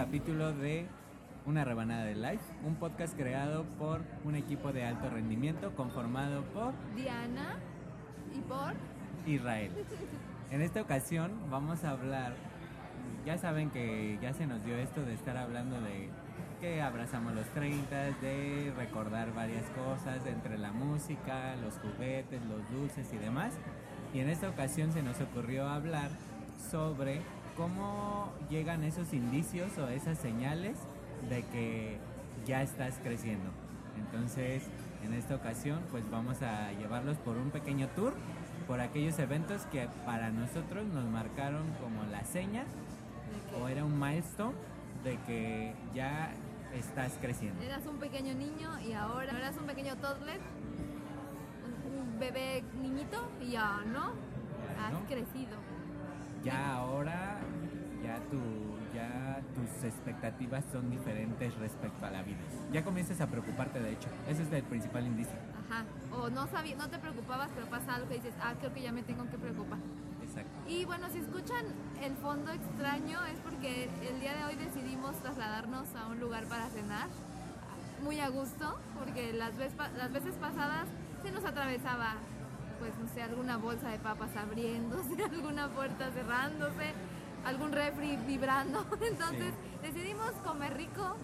[0.00, 0.86] capítulo de
[1.44, 6.72] Una rebanada de life, un podcast creado por un equipo de alto rendimiento conformado por
[6.96, 7.58] Diana
[8.34, 8.72] y por
[9.26, 9.70] Israel.
[10.50, 12.32] En esta ocasión vamos a hablar,
[13.26, 16.08] ya saben que ya se nos dio esto de estar hablando de
[16.62, 23.12] que abrazamos los 30, de recordar varias cosas entre la música, los juguetes, los dulces
[23.12, 23.52] y demás.
[24.14, 26.08] Y en esta ocasión se nos ocurrió hablar
[26.70, 27.20] sobre
[27.56, 30.76] cómo llegan esos indicios o esas señales
[31.28, 31.98] de que
[32.46, 33.50] ya estás creciendo.
[33.98, 34.62] Entonces,
[35.04, 38.14] en esta ocasión, pues vamos a llevarlos por un pequeño tour
[38.66, 42.64] por aquellos eventos que para nosotros nos marcaron como la seña
[43.60, 44.54] o era un milestone
[45.02, 46.30] de que ya
[46.74, 47.60] estás creciendo.
[47.62, 50.38] Eras un pequeño niño y ahora eras un pequeño toddler,
[51.90, 54.12] un, bebé niñito y ya no,
[54.76, 55.00] Ya, has ¿no?
[55.06, 55.56] crecido.
[56.44, 57.38] Ya ahora,
[58.02, 58.40] ya, tu,
[58.94, 62.38] ya tus expectativas son diferentes respecto a la vida.
[62.72, 64.08] Ya comienzas a preocuparte, de hecho.
[64.28, 65.34] Ese es el principal indicio.
[65.68, 65.84] Ajá.
[66.12, 68.92] O no sabía, no te preocupabas, pero pasa algo que dices, ah, creo que ya
[68.92, 69.78] me tengo que preocupar.
[70.22, 70.50] Exacto.
[70.68, 71.64] Y bueno, si escuchan
[72.02, 76.68] el fondo extraño es porque el día de hoy decidimos trasladarnos a un lugar para
[76.68, 77.08] cenar
[78.02, 79.52] muy a gusto, porque las,
[79.96, 80.86] las veces pasadas
[81.22, 82.14] se nos atravesaba,
[82.80, 86.92] pues no sé, alguna bolsa de papas abriéndose, alguna puerta cerrándose,
[87.44, 88.84] algún refri vibrando.
[89.00, 91.16] Entonces decidimos comer rico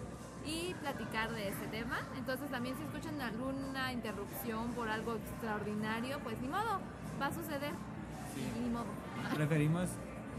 [0.45, 1.99] y platicar de este tema.
[2.15, 6.79] Entonces también si escuchan alguna interrupción por algo extraordinario, pues ni modo,
[7.19, 7.73] va a suceder.
[8.33, 8.61] Sí.
[8.61, 8.85] Ni modo.
[9.35, 9.89] Preferimos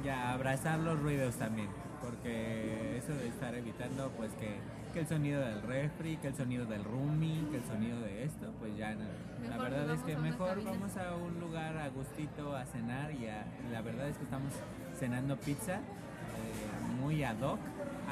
[0.05, 1.69] ya abrazar los ruidos también,
[2.00, 4.56] porque eso de estar evitando pues que,
[4.98, 8.52] que el sonido del refri, que el sonido del roomie, que el sonido de esto,
[8.58, 9.05] pues ya no.
[9.48, 13.45] la verdad es que mejor vamos a un lugar a gustito a cenar y, a-
[13.70, 14.52] la verdad es que estamos
[14.98, 17.61] cenando pizza eh, muy ad hoc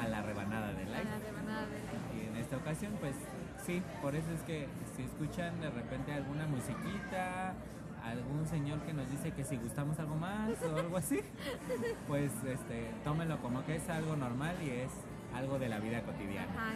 [0.01, 1.03] a la rebanada de A life.
[1.03, 3.15] la rebanada de- Y en esta ocasión, pues
[3.65, 7.53] sí, por eso es que si escuchan de repente alguna musiquita,
[8.01, 11.19] algún señor que nos dice que si gustamos algo más o algo así,
[12.07, 14.91] pues este, tómenlo como que es algo normal y es
[15.37, 16.51] algo de la vida cotidiana.
[16.51, 16.73] Ajá,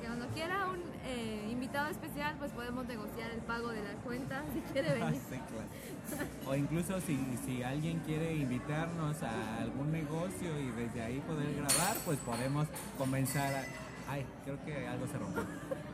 [0.00, 4.42] que cuando quiera un eh, invitado especial, pues podemos negociar el pago de la cuenta
[4.52, 5.20] si quiere venir.
[5.28, 6.28] Sí, claro.
[6.46, 11.96] O incluso si, si alguien quiere invitarnos a algún negocio y desde ahí poder grabar,
[12.04, 12.66] pues podemos
[12.98, 13.64] comenzar a...
[14.08, 15.44] Ay, creo que algo se rompió.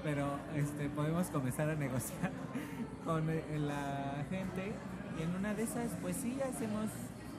[0.03, 2.31] Pero este, podemos comenzar a negociar
[3.05, 4.73] con eh, la gente
[5.19, 6.87] y en una de esas, pues sí, hacemos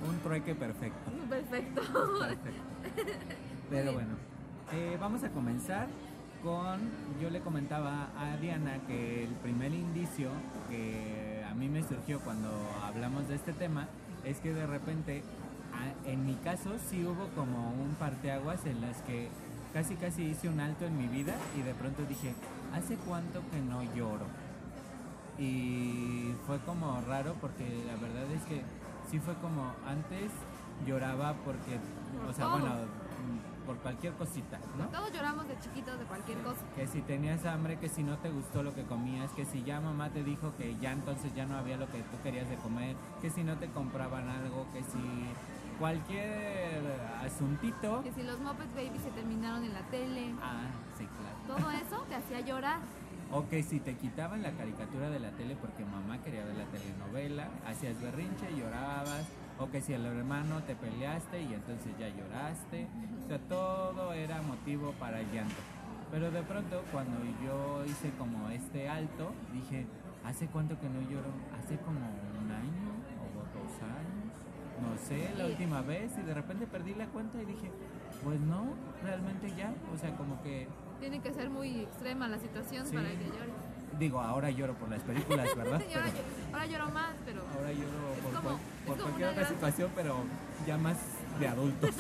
[0.08, 1.12] un trueque perfecto.
[1.30, 1.82] Perfecto.
[1.82, 2.62] Perfecto.
[3.70, 4.29] Pero bueno,
[4.72, 5.88] eh, vamos a comenzar
[6.44, 6.80] con,
[7.22, 10.30] yo le comentaba a Diana que el primer indicio
[10.70, 12.50] que a mí me surgió cuando
[12.84, 13.88] hablamos de este tema
[14.24, 15.24] es que de repente,
[16.06, 19.30] en mi caso sí hubo como un parteaguas en las que
[19.74, 22.34] casi casi hice un alto en mi vida y de pronto dije,
[22.74, 24.26] ¿hace cuánto que no lloro?
[25.38, 28.62] Y fue como raro porque la verdad es que
[29.10, 30.32] sí fue como antes
[30.86, 31.80] lloraba porque,
[32.18, 32.76] Por o sea, bueno,
[33.70, 34.88] por cualquier cosita, ¿no?
[34.88, 36.60] Todos lloramos de chiquitos de cualquier cosa.
[36.76, 39.80] Que si tenías hambre, que si no te gustó lo que comías, que si ya
[39.80, 42.96] mamá te dijo que ya entonces ya no había lo que tú querías de comer,
[43.22, 44.98] que si no te compraban algo, que si
[45.78, 46.82] cualquier
[47.24, 48.02] asuntito.
[48.02, 50.34] Que si los Muppets Baby se terminaron en la tele.
[50.42, 50.66] Ah,
[50.98, 51.62] sí, claro.
[51.62, 52.80] Todo eso te hacía llorar.
[53.32, 56.66] O que si te quitaban la caricatura de la tele porque mamá quería ver la
[56.66, 59.28] telenovela, hacías berrinche, llorabas.
[59.60, 62.88] O que si el hermano te peleaste y entonces ya lloraste.
[63.24, 65.56] O sea, todo era motivo para el llanto.
[66.12, 69.86] Pero de pronto cuando yo hice como este alto, dije,
[70.26, 71.30] ¿hace cuánto que no lloro?
[71.62, 74.32] Hace como un año o dos años.
[74.82, 77.70] No sé, la última vez y de repente perdí la cuenta y dije,
[78.24, 79.74] pues no, realmente ya.
[79.94, 80.68] O sea, como que
[81.02, 82.96] Tiene que ser muy extrema la situación Sí.
[82.96, 83.54] para que llores.
[84.00, 85.82] Digo, ahora lloro por las películas, ¿verdad?
[85.82, 89.30] Ahora, Pero lloro- ahora lloro más, pero ahora lloro Es por, como- cual- por cualquier
[89.30, 90.24] otra situación, pero
[90.66, 90.98] ya más
[91.40, 91.96] de adultos.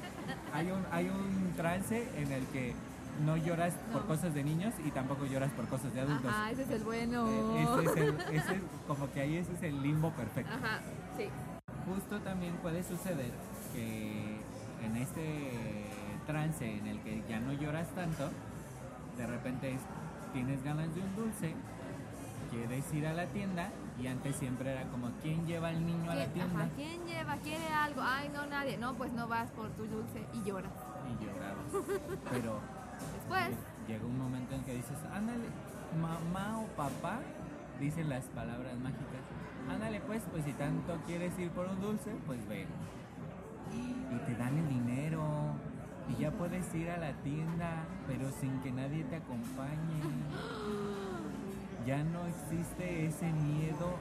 [0.52, 2.74] hay, un, hay un trance en el que
[3.24, 6.30] no lloras por cosas de niños y tampoco lloras por cosas de adultos.
[6.30, 7.26] Ajá, ese es el bueno.
[7.28, 10.52] Eh, ese es el- ese es como que ahí ese es el limbo perfecto.
[10.52, 10.80] Ajá,
[11.16, 11.28] sí.
[11.86, 13.30] Justo también puede suceder
[13.72, 14.38] que
[14.84, 15.84] en este
[16.26, 18.30] trance en el que ya no lloras tanto,
[19.16, 19.80] de repente es-
[20.32, 21.54] tienes ganas de un dulce,
[22.50, 26.14] quieres ir a la tienda y antes siempre era como ¿quién lleva al niño a
[26.14, 26.64] la ¿Quién, tienda?
[26.64, 27.36] ajá, ¿Quién lleva?
[27.36, 28.00] ¿Quiere algo?
[28.02, 28.76] Ay, no, nadie.
[28.76, 30.72] No, pues no vas por tu dulce y lloras.
[31.08, 31.86] Y llorabas.
[32.30, 32.60] Pero
[33.14, 35.44] Después, lle- llega un momento en que dices, ándale,
[36.00, 37.20] mamá o papá,
[37.80, 39.22] dicen las palabras mágicas,
[39.68, 42.66] ándale pues, pues si tanto quieres ir por un dulce, pues ven.
[43.72, 45.24] Y te dan el dinero
[46.18, 50.00] ya puedes ir a la tienda, pero sin que nadie te acompañe.
[51.86, 53.96] Ya no existe ese miedo.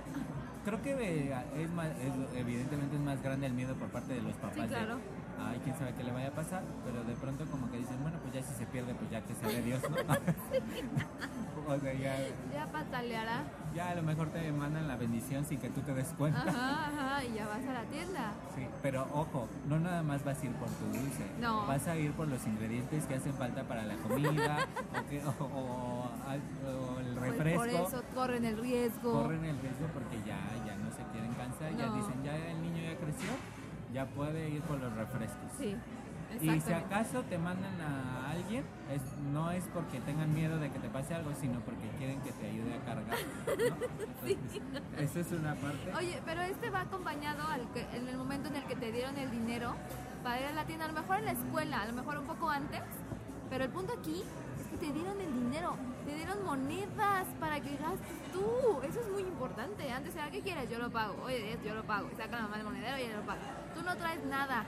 [0.66, 4.22] Creo que eh, es más, es- evidentemente es más grande el miedo por parte de
[4.22, 4.56] los papás.
[4.56, 4.98] Sí, de, claro.
[5.40, 8.18] Ay, quién sabe qué le vaya a pasar, pero de pronto como que dicen, bueno,
[8.22, 9.96] pues ya si se pierde, pues ya que sea de Dios, ¿no?
[11.68, 12.16] o sea, ya,
[12.54, 13.44] Ya pataleará.
[13.74, 16.42] Ya a lo mejor te mandan la bendición sin que tú te des cuenta.
[16.42, 18.32] Ajá, ajá, y ya vas a la tienda.
[18.56, 21.26] Sí, pero ojo, no nada más vas a ir por tu dulce.
[21.40, 21.66] No.
[21.68, 24.58] Vas a ir por los ingredientes que hacen falta para la comida
[25.00, 27.60] o, que- o- o- o el Pues refresco.
[27.60, 29.12] Por eso corren el riesgo.
[29.24, 32.84] Corren el riesgo porque ya, ya no se quieren cansar, ya dicen, ya el niño
[32.84, 33.30] ya creció,
[33.94, 35.52] ya puede ir por los refrescos.
[35.58, 35.76] Sí,
[36.42, 39.02] Y si acaso te mandan a alguien, es,
[39.32, 42.48] no es porque tengan miedo de que te pase algo, sino porque quieren que te
[42.50, 43.18] ayude a cargar.
[43.48, 43.54] ¿no?
[44.28, 44.38] Entonces,
[44.98, 45.94] Eso es una parte.
[45.98, 49.18] Oye, pero este va acompañado al que- en el momento en el que te dieron
[49.18, 49.76] el dinero
[50.24, 52.26] para ir a la tienda, a lo mejor en la escuela, a lo mejor un
[52.26, 52.82] poco antes,
[53.50, 54.24] pero el punto aquí
[54.62, 55.76] es que te dieron el dinero,
[56.06, 59.92] te dieron monedas para que gastes tú, eso es muy importante.
[59.92, 60.70] Antes era, ¿qué quieres?
[60.70, 63.24] Yo lo pago, oye, yo lo pago, saca la mamá el monedero y ella lo
[63.26, 63.42] paga.
[63.76, 64.66] Tú no traes nada,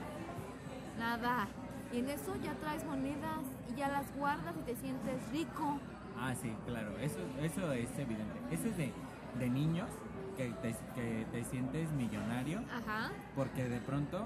[0.98, 1.48] nada.
[1.92, 5.78] Y en eso ya traes monedas y ya las guardas y te sientes rico.
[6.18, 8.38] Ah, sí, claro, eso, eso es evidente.
[8.50, 8.92] Eso es de,
[9.38, 9.88] de niños
[10.36, 13.10] que te, que te sientes millonario Ajá.
[13.34, 14.24] porque de pronto,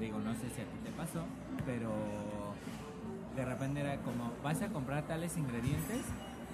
[0.00, 1.24] digo, no sé si a ti te pasó,
[1.66, 1.90] pero
[3.36, 6.02] de repente era como, vas a comprar tales ingredientes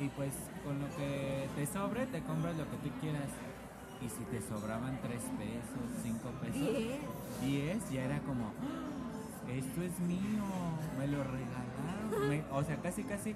[0.01, 0.33] y pues
[0.65, 3.29] con lo que te sobre te compras lo que tú quieras.
[4.01, 7.01] Y si te sobraban 3 pesos, 5 pesos, Diez.
[7.43, 8.88] 10, ya era como, "Ah,
[9.51, 10.45] esto es mío,
[10.99, 12.29] me lo regalaron.
[12.29, 13.35] Me- o sea, casi, casi,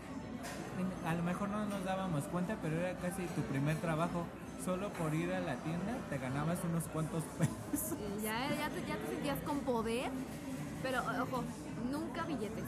[1.06, 4.24] a lo mejor no nos dábamos cuenta, pero era casi tu primer trabajo.
[4.64, 7.98] Solo por ir a la tienda te ganabas unos cuantos pesos.
[8.22, 10.08] Ya, ya, te, ya te sentías con poder,
[10.84, 11.42] pero ojo,
[11.90, 12.66] nunca billetes.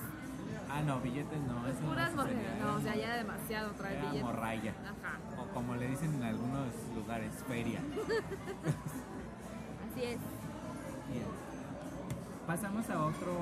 [0.69, 1.65] Ah, no, billetes no.
[1.69, 2.59] Eso Puras monedas.
[2.61, 4.23] No, o sea, ya demasiado traer billetes.
[4.25, 4.73] morralla.
[4.83, 7.79] Ajá, O como le dicen en algunos lugares, feria.
[9.93, 10.19] así es.
[11.13, 11.44] Bien.
[12.47, 13.33] Pasamos a otro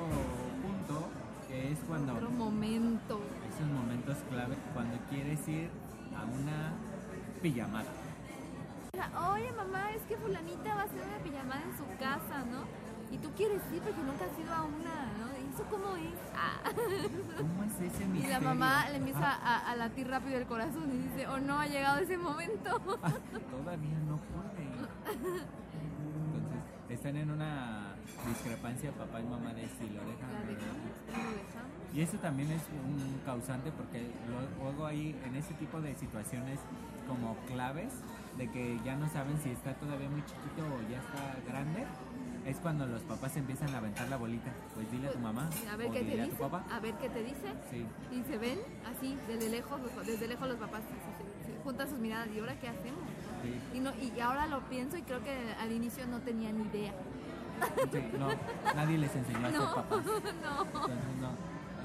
[0.61, 1.09] punto,
[1.47, 3.19] que es cuando Otro momento.
[3.49, 5.69] esos momentos clave, cuando quieres ir
[6.15, 6.71] a una
[7.41, 7.89] pijamada.
[9.33, 12.63] Oye, mamá, es que fulanita va a hacer una pijamada en su casa, ¿no?
[13.11, 15.27] Y tú quieres ir porque nunca has ido a una, ¿no?
[15.37, 16.17] ¿Y eso cómo es?
[16.35, 16.71] Ah.
[17.37, 18.39] ¿Cómo es ese Y misterio?
[18.39, 21.59] la mamá le empieza Ah, a, a latir rápido el corazón y dice, oh no,
[21.59, 22.79] ha llegado ese momento.
[23.03, 23.11] ah,
[23.51, 24.63] todavía no puede.
[26.33, 26.59] Entonces,
[26.89, 27.92] están en una
[28.27, 31.97] discrepancia papá y mamá de si lo dejan o no lo.
[31.97, 34.07] Y eso también es un causante porque
[34.59, 36.59] luego hay en ese tipo de situaciones
[37.07, 37.93] como claves
[38.37, 41.83] de que ya no saben si está todavía muy chiquito o ya está grande,
[42.47, 44.51] es cuando los papás empiezan a aventar la bolita.
[44.73, 46.65] Pues dile a tu mamá A ver o qué te dile a tu papá.
[46.71, 47.53] A ver qué te dice.
[47.69, 50.95] Sí, Y se ven así, desde lejos, desde lejos los papás así,
[51.45, 52.27] se- se juntan sus miradas.
[52.35, 52.99] ¿Y ahora qué hacemos?
[53.43, 56.63] sí, Y, no, y ahora lo pienso y creo que al inicio no tenía ni
[56.63, 56.93] idea.
[57.91, 58.27] Sí, no,
[58.75, 60.05] nadie les enseñó a ser No, papás.
[60.05, 60.63] no.
[60.65, 61.29] Entonces no.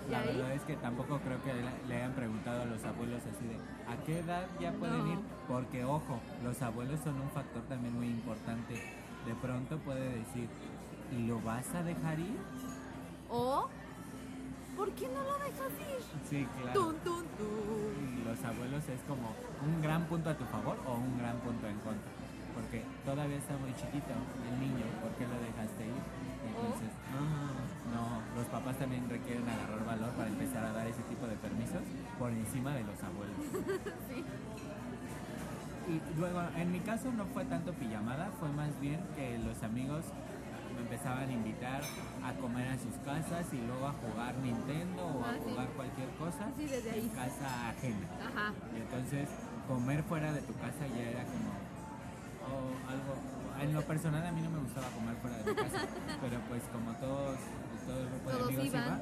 [0.06, 1.52] ¿Y La verdad es que tampoco creo que
[1.86, 3.56] le- hayan preguntado a los abuelos así de
[3.92, 5.12] ¿a qué edad ya pueden No.
[5.12, 5.18] ir?
[5.46, 8.74] Porque ojo, los abuelos son un factor también muy importante.
[9.26, 10.48] De pronto puede decir,
[11.12, 12.38] ¿y lo vas a dejar ir?
[13.28, 13.68] O,
[14.76, 16.02] ¿por qué no lo dejas ir?
[16.30, 16.72] Sí, claro.
[16.80, 18.18] Tun, tun, tun.
[18.18, 19.34] Y los abuelos es como
[19.66, 22.10] un gran punto a tu favor o un gran punto en contra.
[22.58, 24.10] Porque todavía está muy chiquito
[24.50, 26.02] el niño, ¿por qué lo dejaste ir?
[26.48, 27.22] Entonces, no,
[27.94, 28.02] no,
[28.34, 31.82] los papás también requieren agarrar valor para empezar a dar ese tipo de permisos
[32.18, 33.36] por encima de los abuelos.
[34.10, 34.24] Sí.
[35.88, 40.04] Y luego, en mi caso no fue tanto pijamada, fue más bien que los amigos
[40.74, 41.80] me empezaban a invitar
[42.22, 45.48] a comer a sus casas y luego a jugar Nintendo o a Ah, sí.
[45.50, 47.08] jugar cualquier cosa Así desde en ahí.
[47.14, 48.06] casa ajena.
[48.20, 48.52] Ajá.
[48.76, 49.28] Y entonces
[49.66, 51.07] comer fuera de tu casa ya oh,
[52.88, 53.14] algo...
[53.60, 55.82] En lo personal a mí no me gustaba comer fuera de mi casa,
[56.20, 57.38] pero pues como todos,
[57.86, 58.86] todo el grupo de Todos amigos iban.
[58.86, 58.98] iba,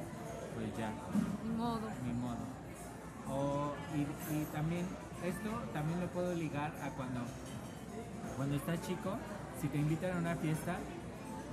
[0.55, 0.91] pues ya,
[1.45, 1.81] Ni modo.
[2.05, 2.43] ni modo.
[3.29, 4.01] O, y,
[4.35, 4.85] y también,
[5.23, 7.21] esto también lo puedo ligar a cuando,
[8.35, 9.15] cuando estás chico,
[9.61, 10.77] si te invitan a una fiesta,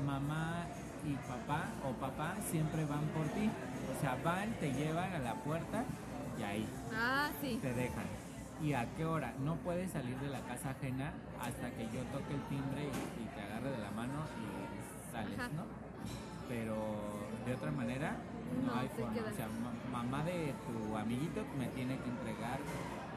[0.07, 0.65] mamá
[1.05, 3.51] y papá o papá siempre van por ti.
[3.97, 5.85] O sea, van, te llevan a la puerta
[6.39, 7.59] y ahí Ah, sí.
[7.61, 8.05] te dejan.
[8.63, 9.35] ¿Y a qué hora?
[9.41, 11.13] No puedes salir de la casa ajena
[11.45, 15.39] hasta que yo toque el timbre y, y te agarre de la mano y sales,
[15.39, 15.49] Ajá.
[15.55, 15.65] ¿no?
[16.49, 16.77] Pero
[17.47, 18.17] de otra manera
[18.67, 19.13] no, No, hay forma.
[19.13, 22.59] O sea, ma- mamá de tu amiguito me tiene que entregar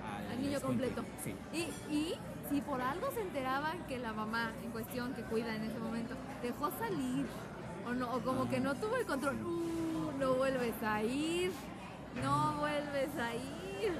[0.07, 1.03] al, Al niño completo.
[1.23, 1.35] Sí.
[1.53, 2.13] Y, y
[2.49, 6.15] si por algo se enteraban que la mamá en cuestión que cuida en ese momento
[6.41, 7.25] dejó salir
[7.85, 11.51] o no o como que no tuvo el control, uh, lo vuelves a ir,
[12.23, 13.93] no vuelves a ir.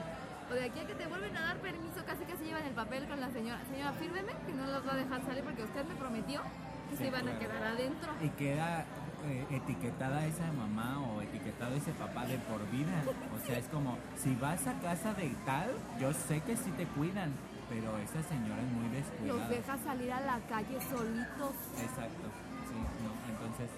[0.50, 3.06] O de aquí a que te vuelven a dar permiso, casi casi llevan el papel
[3.08, 3.60] con la señora.
[3.70, 6.42] Señora, fírmeme que no los va a dejar salir porque usted me prometió
[6.90, 8.14] que Sí, se iban a quedar adentro.
[8.22, 8.86] Y queda
[9.26, 12.94] eh, etiquetada esa mamá o etiquetado ese papá de por vida.
[13.36, 16.86] O sea, es como, si vas a casa de tal, yo sé que sí te
[16.86, 17.34] cuidan,
[17.68, 19.50] pero esa señora es muy Los descuidada.
[19.50, 21.56] deja salir a la calle solitos.
[21.76, 22.28] Exacto,
[22.72, 23.70] sí, no, entonces,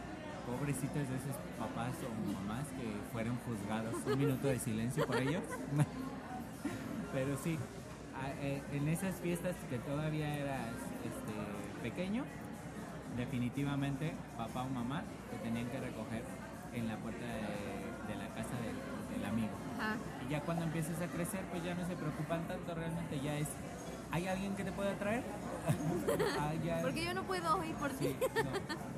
[0.45, 3.95] pobrecitos de esos papás o mamás que fueron juzgados.
[4.05, 5.43] Un minuto de silencio por ellos.
[7.13, 7.57] Pero sí,
[8.41, 10.67] eh, en esas fiestas que todavía eras
[11.03, 11.33] este,
[11.89, 12.23] pequeño,
[13.17, 16.23] definitivamente papá o mamá te tenían que recoger
[16.73, 19.49] en la puerta de, de la casa del, del amigo.
[19.79, 19.95] Ajá.
[20.27, 23.47] Y ya cuando empieces a crecer, pues ya no se preocupan tanto, realmente ya es,
[24.11, 25.23] ¿hay alguien que te pueda traer?
[26.39, 28.07] Ah, ya- Porque yo no puedo ir por ti.
[28.07, 28.88] Sí, no.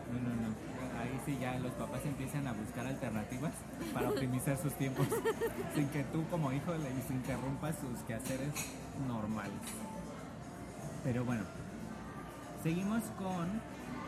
[1.25, 3.53] Sí ya los papás empiezan a buscar alternativas
[3.93, 5.07] para optimizar sus tiempos
[5.75, 8.53] sin que tú como hijo les interrumpas sus quehaceres
[9.07, 9.59] normales.
[11.03, 11.43] Pero bueno,
[12.63, 13.61] seguimos con...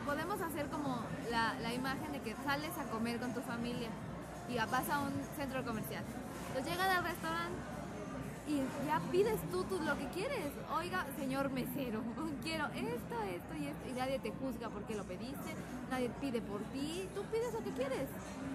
[0.05, 3.89] Podemos hacer como la, la imagen de que sales a comer con tu familia
[4.50, 6.03] y vas a un centro comercial.
[6.48, 7.73] Entonces llegan al restaurante
[8.47, 8.57] y
[8.88, 10.51] ya pides tú, tú lo que quieres.
[10.75, 12.01] Oiga, señor mesero,
[12.43, 13.89] quiero esto, esto y esto.
[13.89, 15.55] Y nadie te juzga porque lo pediste,
[15.89, 18.07] nadie pide por ti, tú pides lo que quieres.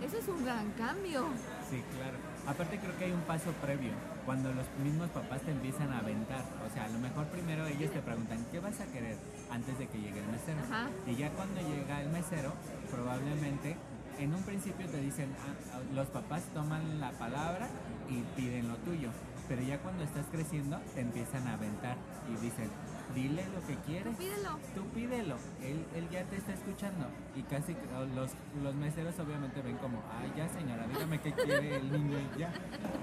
[0.04, 1.26] Eso es un gran cambio.
[1.70, 2.16] Sí, claro.
[2.46, 3.92] Aparte creo que hay un paso previo,
[4.24, 6.44] cuando los mismos papás te empiezan a aventar.
[6.66, 9.16] O sea, a lo mejor primero ellos te preguntan, ¿qué vas a querer?
[9.50, 10.60] Antes de que llegue el mesero.
[10.68, 10.88] Ajá.
[11.06, 12.52] Y ya cuando llega el mesero,
[12.90, 13.76] probablemente
[14.18, 17.68] en un principio te dicen, ah, los papás toman la palabra
[18.08, 19.10] y piden lo tuyo.
[19.48, 21.96] Pero ya cuando estás creciendo, te empiezan a aventar
[22.28, 22.68] y dicen,
[23.14, 24.14] dile lo que quieres.
[24.16, 24.58] Pídelo.
[24.74, 27.06] Tú pídelo, él, él ya te está escuchando.
[27.34, 31.32] Y casi que, o los, los meseros obviamente ven como, ay ya señora, dígame qué
[31.32, 32.52] quiere el niño y ya.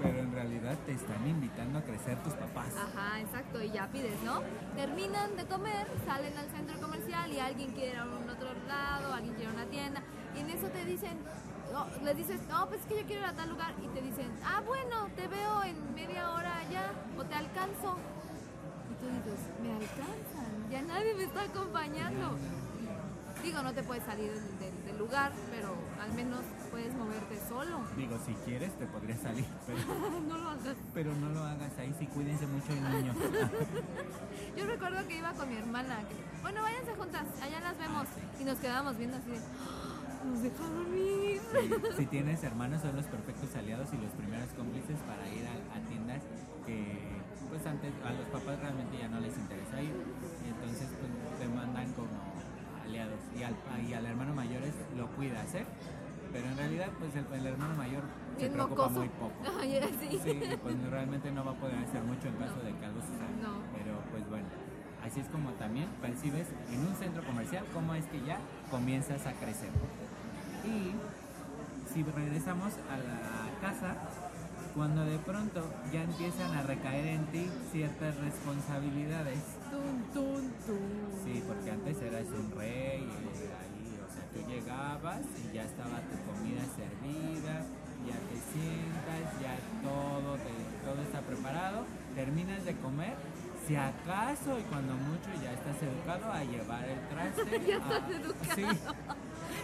[0.00, 2.72] Pero en realidad te están invitando a crecer tus papás.
[2.76, 4.40] Ajá, exacto, y ya pides, ¿no?
[4.76, 9.12] Terminan de comer, salen al centro comercial y alguien quiere ir a un otro lado,
[9.12, 10.00] alguien quiere una tienda,
[10.36, 11.18] y en eso te dicen,
[11.76, 14.00] no, les dices, no, pues es que yo quiero ir a tal lugar, y te
[14.00, 17.96] dicen, ah, bueno, te veo en media hora allá, o te alcanzo.
[18.90, 22.36] Y tú dices, me alcanzan, ya nadie me está acompañando.
[23.42, 26.40] Digo, no te puedes salir del, del- del lugar, pero al menos
[26.70, 27.80] puedes moverte solo.
[27.96, 29.78] Digo, si quieres te podría salir, pero,
[30.28, 30.76] no lo hagas.
[30.94, 33.14] pero no lo hagas ahí, sí cuídense mucho de niños.
[34.56, 35.98] Yo recuerdo que iba con mi hermana.
[36.08, 38.06] que, bueno, váyanse juntas, allá las vemos.
[38.40, 39.40] Y nos quedábamos viendo así de.
[40.26, 41.40] "Ah, Nos dejaron ir.
[41.40, 45.76] Sí, si tienes hermanos son los perfectos aliados y los primeros cómplices para ir a,
[45.76, 46.22] a tiendas
[46.66, 46.98] que
[47.48, 49.94] pues antes a los papás realmente ya no les interesa ir
[50.44, 52.10] y entonces pues te mandan como
[52.84, 53.54] aliados y al,
[53.88, 55.64] y al hermano mayor es, lo cuidas, ¿eh?
[56.32, 58.02] Pero en realidad pues el, el hermano mayor
[58.36, 58.98] se preocupa mocoso.
[59.00, 59.34] muy poco.
[60.00, 60.20] Sí.
[60.22, 63.30] Sí, pues realmente no va a poder hacer mucho en caso de que algo suceda.
[63.42, 63.62] No.
[63.78, 64.46] Pero pues bueno,
[65.04, 68.38] así es como también percibes en un centro comercial cómo es que ya
[68.70, 69.70] comienzas a crecer.
[70.66, 73.94] Y si regresamos a la casa,
[74.74, 79.38] cuando de pronto ya empiezan a recaer en ti ciertas responsabilidades.
[79.70, 80.80] Tun, tun, tun.
[81.24, 86.16] Sí, porque antes eras un rey, ahí, o sea, tú llegabas y ya estaba tu
[86.30, 87.64] comida servida,
[88.06, 93.14] ya te sientas, ya todo, te- todo está preparado, terminas de comer,
[93.66, 97.60] si acaso y cuando mucho ya estás educado a llevar el traste.
[97.66, 98.36] Ya estás a- educado.
[98.54, 98.62] Sí,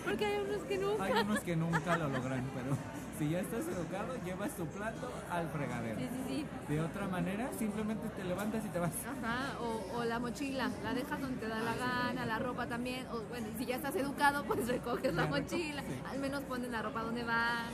[0.04, 1.04] Porque hay unos que nunca.
[1.04, 2.76] hay unos que nunca lo logran, pero
[3.18, 5.98] si ya estás educado, llevas tu plato al fregadero.
[6.00, 6.46] Sí, sí, sí.
[6.74, 8.92] De otra manera, simplemente te levantas y te vas.
[9.06, 13.06] Ajá, o, o la mochila, la dejas donde te da la gana, la ropa también,
[13.12, 16.00] o bueno, si ya estás educado, pues recoges la mochila, sí.
[16.10, 17.66] al menos pones la ropa donde va.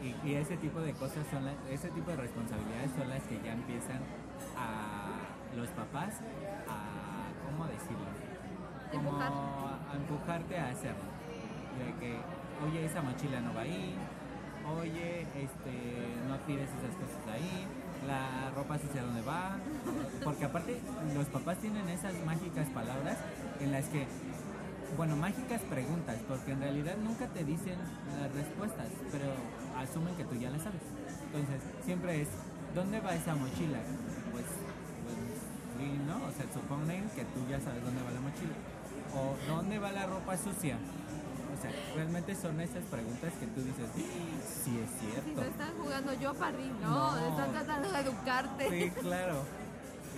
[0.00, 3.22] Sí, y, y ese tipo de cosas son las, ese tipo de responsabilidades son las
[3.24, 4.00] que ya empiezan
[4.56, 6.14] a los papás
[6.68, 8.06] a, ¿cómo decirlo?
[8.92, 9.32] Como Empujar.
[9.32, 11.19] a empujarte a hacerlo.
[11.80, 12.16] De que,
[12.64, 13.94] oye, esa mochila no va ahí,
[14.78, 15.72] oye, este,
[16.28, 17.66] no tires esas cosas ahí,
[18.06, 19.56] la ropa sucia dónde va.
[20.24, 20.80] Porque aparte,
[21.14, 23.18] los papás tienen esas mágicas palabras
[23.60, 24.06] en las que
[24.96, 27.76] bueno, mágicas preguntas, porque en realidad nunca te dicen
[28.20, 29.26] las respuestas, pero
[29.78, 30.82] asumen que tú ya las sabes.
[31.26, 32.28] Entonces, siempre es,
[32.74, 33.78] ¿dónde va esa mochila?
[34.32, 36.16] Pues, pues ¿no?
[36.26, 38.54] O sea, suponen que tú ya sabes dónde va la mochila.
[39.14, 40.76] O, ¿dónde va la ropa sucia?
[41.60, 44.02] O sea, realmente son esas preguntas que tú dices, sí,
[44.64, 45.42] sí es Si cierto.
[45.42, 47.28] no están jugando yo para no, No.
[47.28, 48.70] están tratando de educarte.
[48.70, 49.42] Sí, claro.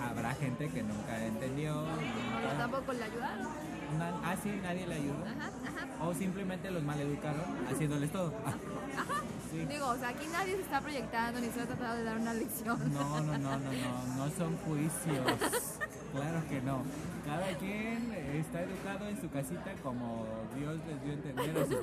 [0.01, 1.81] Habrá gente que nunca entendió.
[1.81, 3.49] O nunca- tampoco le ayudaron.
[4.25, 5.15] ah, sí, nadie le ayudó.
[5.25, 6.05] Ajá, ajá.
[6.09, 8.33] O simplemente los maleducaron haciéndoles todo.
[9.51, 12.19] Sí, Digo, o sea, aquí nadie se está proyectando ni se ha tratado de dar
[12.19, 12.79] una lección.
[12.95, 15.27] No, no, no, no, no, no son juicios.
[16.13, 16.83] Claro que no.
[17.25, 20.27] Cada quien está educado en su casita como
[20.57, 21.77] Dios les dio a entender a sus.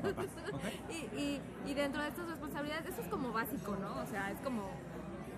[0.90, 4.02] Y, y, y dentro de estas responsabilidades, eso es como básico, ¿no?
[4.02, 4.70] O sea, es como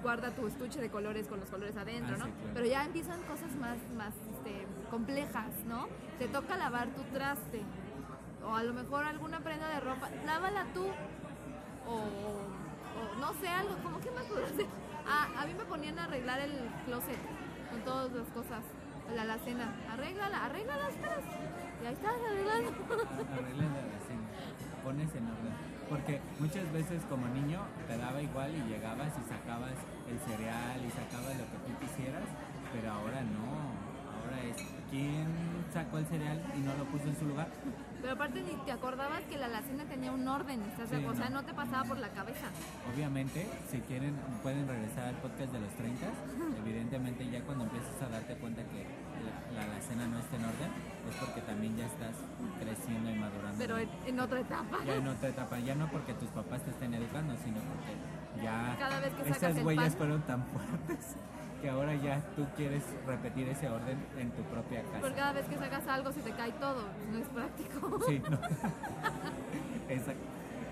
[0.01, 2.25] guarda tu estuche de colores con los colores adentro, Ah, ¿no?
[2.25, 2.51] sí, claro.
[2.55, 5.87] Pero ya empiezan cosas más, más este, complejas, ¿no?
[6.17, 7.61] Te toca lavar tu traste.
[8.43, 10.87] O a lo mejor alguna prenda de ropa, lávala tú.
[11.87, 14.65] O, o no sé, algo, como que más puedo hacer.
[15.07, 16.53] Ah, a mí me ponían a arreglar el
[16.85, 17.19] closet
[17.69, 18.63] con todas las cosas.
[19.15, 19.73] La alacena.
[19.91, 21.23] Arréglala, arréglala, esperas.
[21.81, 22.71] Y ahí estás arreglando.
[23.33, 24.27] Arreglen la cena,
[24.83, 25.53] pones en orden.
[25.89, 29.75] Porque muchas veces como niño te daba igual y llegabas y sacabas
[30.09, 32.23] el cereal y sacabas lo que tú quisieras,
[32.71, 33.91] pero ahora no.
[34.15, 34.55] Ahora es
[34.89, 35.27] quién
[35.73, 37.49] sacó el cereal y no lo puso en su lugar.
[38.01, 41.29] Pero aparte ni te acordabas que la alacena tenía un orden, o sea, no.
[41.29, 42.47] no te pasaba por la cabeza.
[42.93, 46.05] Obviamente, si quieren, pueden regresar al podcast de los 30.
[46.65, 48.85] Evidentemente, ya cuando empiezas a darte cuenta que
[49.61, 50.71] la, la alacena no está en orden,
[51.09, 52.15] es porque también ya estás
[52.59, 53.57] creciendo y madurando.
[53.57, 54.77] Pero en, en otra etapa.
[54.85, 58.75] ya en otra etapa, ya no porque tus papás te estén educando, sino porque ya
[58.79, 59.97] Cada vez que el huellas pan.
[59.97, 61.15] fueron tan fuertes
[61.61, 64.99] que ahora ya tú quieres repetir ese orden en tu propia casa.
[64.99, 67.99] Porque cada vez que sacas algo se te cae todo, no es práctico.
[68.07, 68.37] Sí, no.
[69.89, 70.25] Exacto.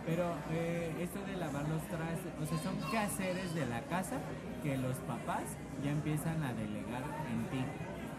[0.06, 4.18] Pero eh, esto de lavar los trastes, o sea, son quehaceres de la casa
[4.64, 5.44] que los papás
[5.84, 7.64] ya empiezan a delegar en ti.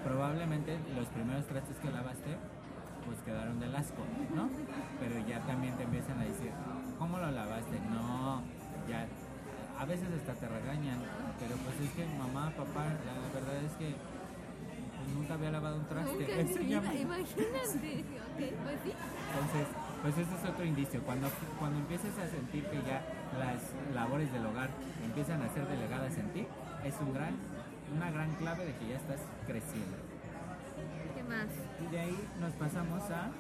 [0.05, 2.37] Probablemente los primeros trastes que lavaste,
[3.07, 4.03] pues quedaron del asco,
[4.35, 4.49] ¿no?
[4.99, 6.51] Pero ya también te empiezan a decir,
[6.99, 7.79] ¿cómo lo lavaste?
[7.91, 8.43] No,
[8.89, 9.07] ya.
[9.79, 11.01] A veces hasta te regañan,
[11.39, 15.87] pero pues es que mamá, papá, la verdad es que pues, nunca había lavado un
[15.87, 16.13] traste.
[16.13, 17.01] Nunca en mi vida, Enséñame".
[17.01, 18.05] imagínate.
[18.05, 18.93] Ok, pues sí.
[18.93, 19.67] Entonces,
[20.03, 21.01] pues ese es otro indicio.
[21.03, 23.01] Cuando, cuando empieces a sentir que ya
[23.39, 23.61] las
[23.95, 24.69] labores del hogar
[25.05, 26.47] empiezan a ser delegadas en ti,
[26.85, 27.35] es un gran,
[27.95, 29.97] una gran clave de que ya estás creciendo.
[31.17, 31.47] ¿Qué más?
[31.81, 33.31] Y de ahí nos pasamos a,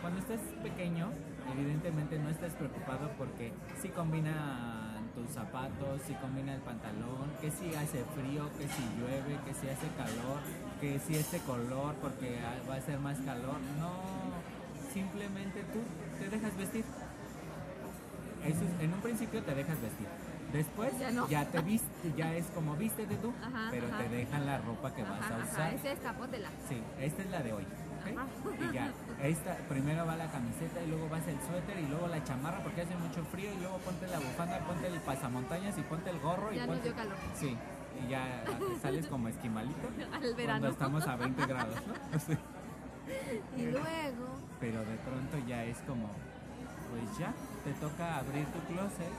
[0.00, 1.08] cuando estás pequeño,
[1.52, 7.74] evidentemente no estás preocupado porque si combina tus zapatos, si combina el pantalón, que si
[7.74, 10.38] hace frío, que si llueve, que si hace calor,
[10.80, 13.56] que si este color porque va a ser más calor.
[13.80, 13.92] No,
[14.92, 15.80] simplemente tú
[16.18, 16.84] te dejas vestir.
[18.44, 20.06] Eso es- en un principio te dejas vestir.
[20.52, 21.26] Después Ya no.
[21.26, 23.98] te viste, ya es como vístete tú, Ajá, pero ajá.
[23.98, 25.74] te dejan la ropa que vas a usar.
[25.74, 26.48] es esta, póntela.
[26.68, 27.66] Sí, esta es la de hoy.
[28.58, 28.90] Y ya,
[29.22, 32.80] esta, primero va la camiseta y luego vas el suéter y luego la chamarra porque
[32.80, 36.50] hace mucho frío y luego ponte la bufanda, ponte el pasamontañas y ponte el gorro
[36.52, 36.88] y Ya nos ponte...
[36.88, 37.16] dio calor.
[37.34, 37.54] Sí,
[38.02, 38.44] y ya
[38.80, 40.68] sales como esquimalito Al cuando verano.
[40.68, 42.18] estamos a 20 grados, ¿no?
[42.26, 42.32] Sí.
[43.56, 46.08] Y luego, Pero de pronto ya es como,
[46.90, 47.32] pues ya,
[47.64, 49.12] te toca abrir tu closet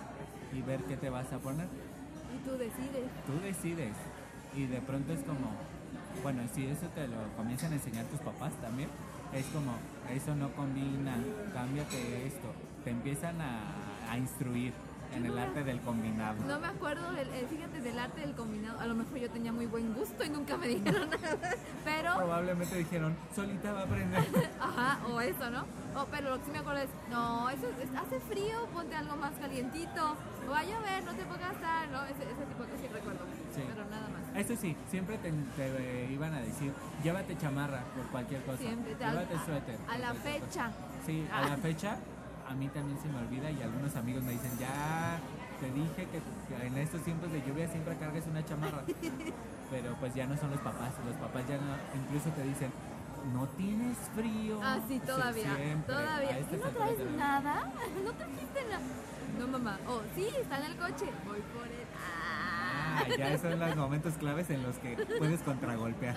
[0.54, 1.68] y ver qué te vas a poner.
[1.68, 3.10] y tú decides.
[3.26, 3.96] Tú decides.
[4.56, 5.52] Y de pronto es como,
[6.24, 8.90] bueno, si eso te lo comienzan a enseñar tus papás también,
[9.34, 9.74] es como,
[10.12, 11.16] eso no combina,
[11.54, 12.48] cámbiate esto.
[12.84, 14.74] Te empiezan a, a instruir
[15.16, 16.38] en el arte del combinado.
[16.48, 18.80] No me acuerdo, del, eh, fíjate, del arte del combinado.
[18.80, 21.56] A lo mejor yo tenía muy buen gusto y nunca me dijeron nada.
[21.84, 24.24] Pero, Probablemente dijeron, solita va a aprender.
[24.62, 25.66] ajá, o eso, ¿no?
[26.00, 29.16] O, pero lo que sí me acuerdo es, no, eso es- hace frío, ponte algo
[29.16, 30.16] más calientito.
[30.48, 32.04] O va a llover, no te pongas tal, ¿no?
[32.06, 33.20] Ese, ese tipo cosas sí recuerdo.
[33.56, 33.62] Sí.
[33.68, 34.20] Pero nada más.
[34.38, 36.72] Eso sí, siempre te, te iban a decir,
[37.04, 38.58] llévate chamarra por cualquier cosa.
[38.60, 39.78] Siempre te llévate a- suéter.
[39.90, 40.48] A la cualquier cosa".
[40.48, 40.72] fecha.
[41.06, 41.50] Sí, a Ah.
[41.50, 41.98] la fecha
[42.50, 45.20] a mí también se me olvida y algunos amigos me dicen, ya
[45.60, 46.20] te dije que,
[46.58, 48.84] que en estos tiempos de lluvia siempre cargues una chamarra.
[49.72, 52.72] Pero pues ya no son los papás, los papás ya no, incluso te dicen,
[53.34, 54.60] no tienes frío.
[54.64, 55.56] Ah, sí, todavía.
[55.56, 56.40] siempre, todavía.
[56.40, 57.72] ¿Y estas no traes nada?
[58.06, 58.80] ¿No trajiste nada?
[59.38, 59.78] No, mamá.
[59.88, 61.06] Oh, sí, está en el coche.
[61.26, 61.86] Voy por él.
[61.96, 66.16] Ah, ya son los momentos claves en los que puedes contragolpear.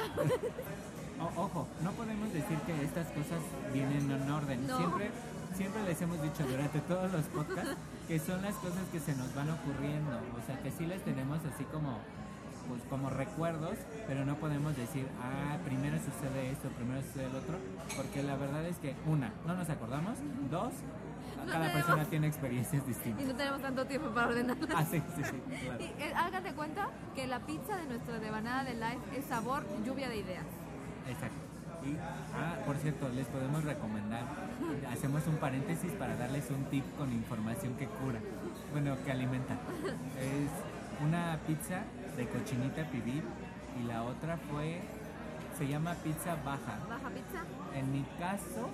[1.20, 3.40] O- ojo, no podemos decir que estas cosas
[3.72, 4.66] vienen en orden.
[4.66, 4.78] No.
[4.78, 5.10] Siempre,
[5.54, 7.76] siempre les hemos dicho durante todos los podcasts
[8.08, 10.10] que son las cosas que se nos van ocurriendo.
[10.42, 11.98] O sea, que sí las tenemos así como,
[12.68, 17.56] pues, como recuerdos, pero no podemos decir, ah, primero sucede esto, primero sucede el otro,
[17.96, 20.18] porque la verdad es que, una, no nos acordamos,
[20.50, 20.72] dos,
[21.36, 23.26] No cada tenemos- persona tiene experiencias Y distintas.
[23.26, 24.70] no tenemos tanto tiempo para ordenarlas.
[24.74, 25.80] Ah, sí, sí, sí, claro.
[25.82, 30.08] Y eh, hágate cuenta que la pizza de nuestra devanada de live es sabor lluvia
[30.08, 30.44] de ideas.
[31.08, 31.36] Exacto.
[31.84, 31.96] Y,
[32.34, 34.24] ah, por cierto, les podemos recomendar,
[34.90, 38.20] hacemos un paréntesis para darles un tip con información que cura,
[38.72, 39.54] bueno, que alimenta.
[40.18, 40.50] Es
[41.04, 41.82] una pizza
[42.16, 43.22] de cochinita pibil
[43.80, 44.80] y la otra fue,
[45.58, 46.78] se llama pizza baja.
[46.88, 47.42] Baja pizza.
[47.74, 48.68] En mi caso,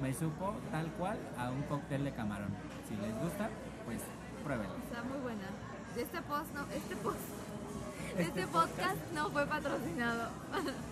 [0.00, 2.50] me supo tal cual a un cóctel de camarón.
[2.88, 3.48] Si les gusta,
[3.86, 4.02] pues
[6.28, 7.18] post no, este post,
[8.16, 10.30] Este este, podcast, no fue patrocinado.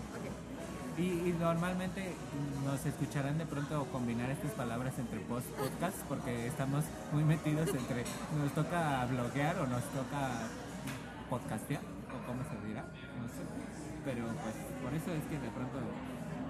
[1.00, 2.12] Y, y normalmente
[2.62, 8.04] nos escucharán de pronto combinar estas palabras entre post podcast porque estamos muy metidos entre
[8.36, 10.44] nos toca bloguear o nos toca
[11.30, 12.84] podcastear o cómo se dirá,
[13.16, 13.40] no sé.
[14.04, 15.80] Pero pues por eso es que de pronto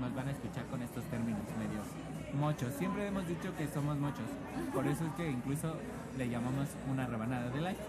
[0.01, 1.87] nos van a escuchar con estos términos medios
[2.35, 2.75] mochos.
[2.75, 4.27] Siempre hemos dicho que somos mochos.
[4.75, 5.77] Por eso es que incluso
[6.19, 7.81] le llamamos una rebanada de like.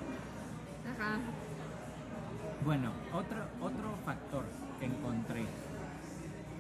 [0.93, 1.17] Ajá.
[2.63, 4.43] Bueno, otro, otro factor
[4.79, 5.45] que encontré.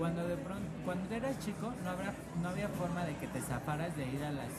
[0.01, 2.11] Cuando de pronto, cuando eras chico, no, habrá,
[2.41, 4.49] no había forma de que te zafaras de ir a las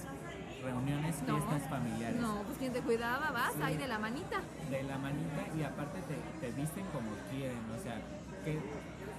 [0.62, 1.34] reuniones, No.
[1.34, 2.20] fiestas familiares.
[2.20, 4.38] No, pues quien te cuidaba, vas ahí de la manita.
[4.70, 7.96] De la manita y aparte te, te visten como quieren, o sea,
[8.44, 8.60] que,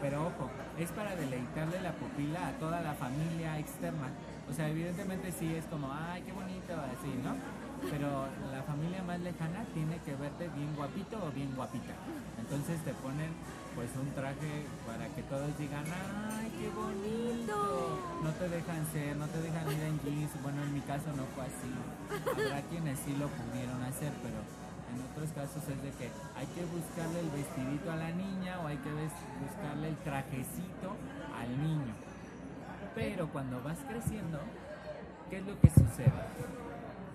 [0.01, 4.07] pero ojo, es para deleitarle la pupila a toda la familia externa.
[4.49, 7.35] O sea, evidentemente sí es como, ay, qué bonito, así, ¿no?
[7.89, 11.93] Pero la familia más lejana tiene que verte bien guapito o bien guapita.
[12.39, 13.31] Entonces te ponen
[13.75, 17.99] pues un traje para que todos digan, ay, qué bonito.
[18.23, 20.31] No te dejan ser, no te dejan ir en jeans.
[20.41, 21.71] Bueno, en mi caso no fue así.
[22.31, 24.37] Habrá quienes sí lo pudieron hacer, pero
[24.93, 28.67] en otros casos es de que hay que buscarle el vestidito a la niña o
[28.67, 30.93] hay que buscarle el trajecito
[31.33, 31.93] al niño.
[32.95, 34.39] Pero cuando vas creciendo,
[35.29, 36.62] ¿qué es lo que sucede?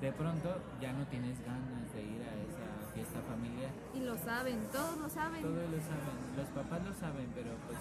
[0.00, 0.48] De pronto
[0.80, 3.70] ya no tienes ganas de ir a esa fiesta familiar.
[3.94, 5.42] Y lo saben, todos lo saben.
[5.42, 7.78] Todos lo saben, los papás lo saben, pero pues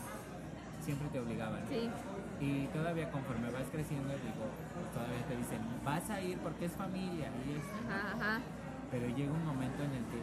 [0.82, 1.62] siempre te obligaban.
[1.62, 1.70] ¿no?
[1.70, 1.90] Sí.
[2.40, 6.72] Y todavía conforme vas creciendo, digo, pues, todavía te dicen, vas a ir porque es
[6.74, 7.62] familia y.
[7.92, 8.42] Ajá, ajá.
[8.90, 10.22] Pero llega un momento en el que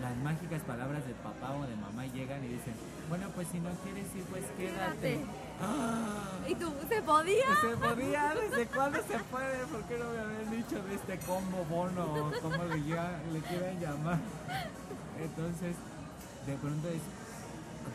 [0.00, 2.74] las mágicas palabras de papá o de mamá llegan y dicen,
[3.08, 5.18] bueno, pues si no quieres ir, pues quédate.
[5.18, 5.26] Quédate.
[5.60, 6.38] ¡Ah!
[6.48, 7.46] ¿Y tú, se podía?
[7.60, 8.34] ¿Se podía?
[8.34, 9.66] ¿Desde cuándo se puede?
[9.66, 13.80] ¿Por qué no me habían dicho de este combo bono o como le, le quieran
[13.80, 14.18] llamar?
[15.20, 15.76] Entonces,
[16.46, 17.02] de pronto es,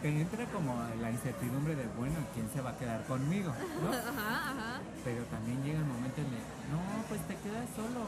[0.02, 3.52] te entra como la incertidumbre de, bueno, ¿quién se va a quedar conmigo?
[3.82, 3.90] ¿no?
[3.90, 4.80] Ajá, ajá.
[5.04, 8.08] Pero también llega el momento en el, no, pues te quedas solo.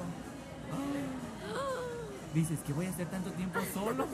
[0.71, 1.98] Ah.
[2.33, 4.05] Dices que voy a estar tanto tiempo solo.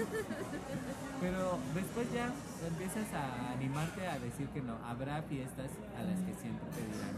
[1.21, 2.31] Pero después ya
[2.65, 4.75] empiezas a animarte a decir que no.
[4.85, 5.67] Habrá fiestas
[5.99, 7.15] a las que siempre te dirán,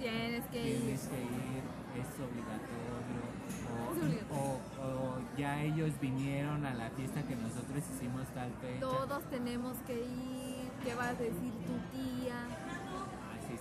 [0.00, 0.78] Tienes que ir.
[0.80, 1.62] tienes que ir,
[1.94, 3.22] es obligatorio.
[3.70, 4.32] O, Es obligatorio.
[4.32, 8.80] o- o ya ellos vinieron a la fiesta que nosotros hicimos tal fecha.
[8.80, 10.70] Todos tenemos que ir.
[10.82, 12.34] ¿Qué va a decir tu tía?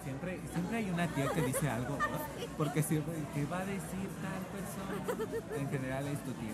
[0.03, 2.47] Siempre, siempre hay una tía que dice algo, ¿no?
[2.57, 5.31] Porque siempre, ¿qué va a decir tal persona?
[5.59, 6.53] En general es tu tía.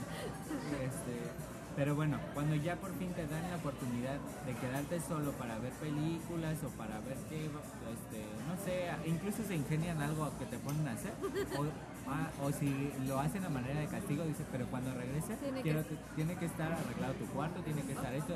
[0.84, 1.32] Este,
[1.76, 5.72] pero bueno, cuando ya por fin te dan la oportunidad de quedarte solo para ver
[5.74, 10.88] películas o para ver qué, este, no sé, incluso se ingenian algo que te ponen
[10.88, 11.14] a hacer.
[11.58, 11.66] O,
[12.10, 15.84] ah, o si lo hacen a manera de castigo, dice, pero cuando regreses, Tiene que-
[16.16, 18.34] tiene que estar arreglado tu cuarto, tiene que estar esto.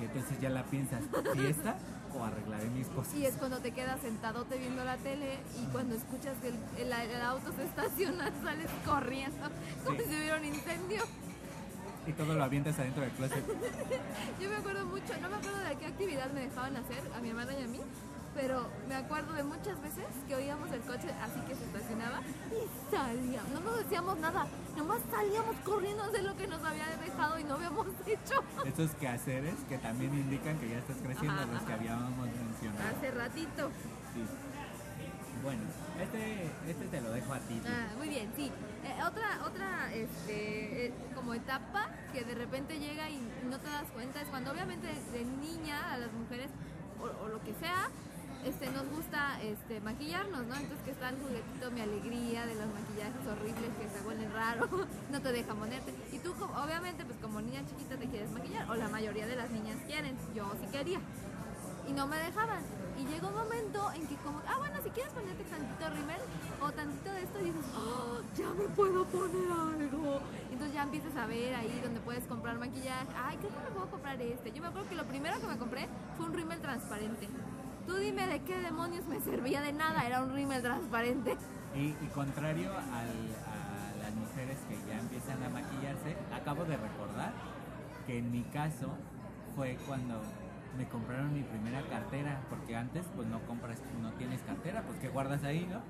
[0.00, 1.02] Y entonces ya la piensas,
[1.34, 1.76] ¿fiesta
[2.14, 3.14] o arreglaré mis cosas?
[3.14, 6.92] Y es cuando te quedas sentadote viendo la tele y cuando escuchas que el, el-
[7.10, 9.48] el auto se estaciona, sales corriendo
[9.84, 10.04] como Sí.
[10.08, 11.02] si hubiera un incendio.
[12.06, 13.44] Y todo lo avientas adentro del closet.
[14.40, 17.28] Yo me acuerdo mucho, no me acuerdo de qué actividad me dejaban hacer a mi
[17.28, 17.78] hermana y a mí,
[18.40, 22.90] pero me acuerdo de muchas veces que oíamos el coche así que se estacionaba y
[22.90, 27.44] salíamos, no nos decíamos nada, nomás salíamos corriendo hacer lo que nos había dejado y
[27.44, 28.42] no habíamos hecho.
[28.64, 32.96] Esos quehaceres que también indican que ya estás creciendo, Ajá, los que habíamos mencionado.
[32.96, 33.70] Hace ratito.
[34.14, 34.24] Sí.
[35.42, 35.62] Bueno,
[36.00, 37.60] este, este te lo dejo a ti.
[37.66, 38.50] Ah, muy bien, sí.
[38.84, 43.86] Eh, otra, otra, este, eh, como etapa que de repente llega y no te das
[43.92, 46.50] cuenta es cuando obviamente de niña a las mujeres
[47.00, 47.88] o, o lo que sea,
[48.44, 50.54] este, nos gusta este, maquillarnos, ¿no?
[50.54, 54.68] Entonces que está el juguetito Mi Alegría de los maquillajes horribles que se huelen raro,
[55.10, 55.94] no te dejan ponerte.
[56.12, 59.50] Y tú, obviamente, pues como niña chiquita te quieres maquillar, o la mayoría de las
[59.50, 61.00] niñas quieren, yo sí quería
[61.88, 62.62] y no me dejaban.
[62.98, 66.20] Y llegó un momento en que como, ah, bueno, si quieres ponerte tantito rímel
[66.60, 70.20] o tantito de esto, y dices, "Ah, ya me puedo poner algo.
[70.52, 73.06] Entonces ya empiezas a ver ahí donde puedes comprar maquillaje.
[73.16, 74.52] Ay, creo que me puedo comprar este.
[74.52, 77.28] Yo me acuerdo que lo primero que me compré fue un rímel transparente.
[77.90, 81.36] Tú dime de qué demonios me servía de nada, era un rímel transparente.
[81.74, 87.32] Y, y contrario al- a las mujeres que ya empiezan a maquillarse, acabo de recordar
[88.06, 88.92] que en mi caso
[89.56, 90.20] fue cuando
[90.78, 95.08] me compraron mi primera cartera, porque antes pues no compras, no tienes cartera, pues que
[95.08, 95.80] guardas ahí, ¿no?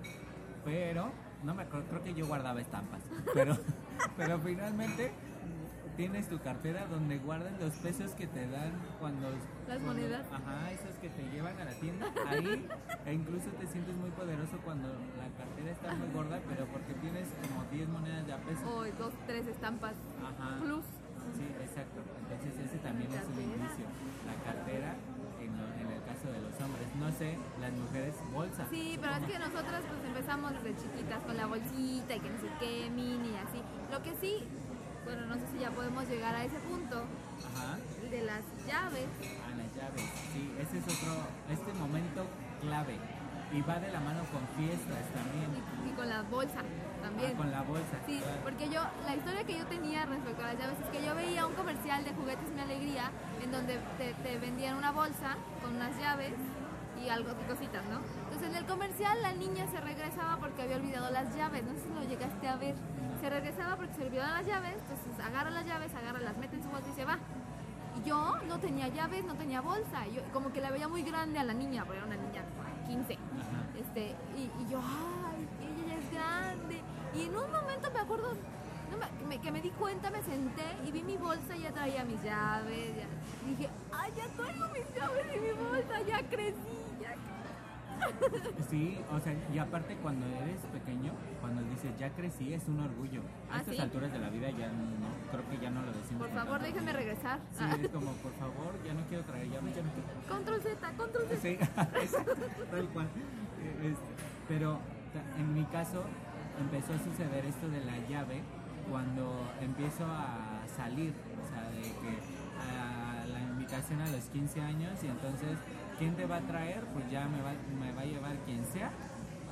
[0.64, 1.10] Pero,
[1.44, 3.02] no me acuerdo, creo que yo guardaba estampas,
[3.34, 3.58] pero,
[4.16, 5.12] pero finalmente
[6.00, 9.28] tienes tu cartera donde guardan los pesos que te dan cuando...
[9.68, 10.24] Las cuando- monedas.
[10.32, 12.06] Ajá, esos que te llevan a la tienda.
[12.26, 12.66] Ahí,
[13.06, 17.28] e incluso te sientes muy poderoso cuando la cartera está muy gorda, pero porque tienes
[17.44, 18.64] como 10 monedas de a peso.
[18.64, 19.92] O dos, tres estampas
[20.24, 20.56] Ajá.
[20.64, 20.84] plus.
[21.36, 22.00] Sí, exacto.
[22.24, 23.84] Entonces ese también es un inicio.
[24.24, 24.96] La cartera,
[25.36, 26.88] en, lo- en el caso de los hombres.
[26.96, 28.64] No sé, las mujeres, bolsa.
[28.70, 32.40] Sí, pero es que nosotras pues empezamos desde chiquitas con la bolsita y que no
[32.40, 33.60] sé qué, mini y así.
[33.92, 34.48] Lo que sí,
[35.10, 37.02] bueno, no sé si ya podemos llegar a ese punto,
[37.50, 37.78] Ajá.
[38.10, 39.08] de las llaves.
[39.42, 40.06] A las llaves.
[40.32, 42.26] Sí, ese es otro, este momento
[42.60, 42.94] clave.
[43.52, 45.50] Y va de la mano con fiestas también.
[45.50, 46.62] Y, y con la bolsa
[47.02, 47.32] también.
[47.34, 47.98] Ah, con la bolsa.
[48.06, 48.38] Sí, claro.
[48.44, 51.44] porque yo, la historia que yo tenía respecto a las llaves es que yo veía
[51.44, 53.10] un comercial de Juguetes Mi Alegría
[53.42, 56.34] en donde te, te vendían una bolsa con unas llaves
[57.04, 57.98] y algo y cositas, ¿no?
[58.30, 61.80] Entonces en el comercial la niña se regresaba porque había olvidado las llaves, no sé
[61.80, 62.76] si lo llegaste a ver.
[63.20, 66.62] Se regresaba porque se olvidaron las llaves, entonces agarra las llaves, agarra, las mete en
[66.62, 67.18] su bolsa y se va.
[67.98, 70.06] Y yo no tenía llaves, no tenía bolsa.
[70.06, 72.64] Yo como que la veía muy grande a la niña, porque era una niña como
[72.64, 73.14] de 15.
[73.14, 73.78] Ajá.
[73.78, 76.80] Este, y, y yo, ay, ella ya es grande.
[77.14, 78.32] Y en un momento me acuerdo
[78.90, 81.72] no me- me- que me di cuenta, me senté y vi mi bolsa y ya
[81.72, 82.96] traía mis llaves.
[82.96, 83.06] Ya.
[83.46, 86.56] Y dije, ay, ya traigo mis llaves y mi bolsa, ya crecí,
[88.70, 93.20] Sí, o sea, y aparte cuando eres pequeño, cuando dices ya crecí, es un orgullo.
[93.50, 93.80] A ¿Ah, estas sí?
[93.82, 96.28] alturas de la vida ya no, creo que ya no lo decimos.
[96.28, 96.92] Por favor, orgullo.
[96.92, 97.40] regresar.
[97.52, 99.88] Sí, es como, por favor, ya no quiero traer ya no quiero.
[100.28, 101.40] Control Z, control Z.
[101.40, 101.58] Sí,
[102.70, 103.06] tal cual.
[103.60, 103.98] Eh, es-
[104.48, 104.78] pero
[105.38, 106.04] en mi caso
[106.60, 108.42] empezó a suceder esto de la llave
[108.90, 112.18] cuando empiezo a salir, o sea, de que
[112.60, 115.58] a la invitación a los 15 años y entonces,
[116.00, 116.80] ¿quién te va a traer?
[116.94, 118.90] Pues ya me va, me va a llevar quien sea,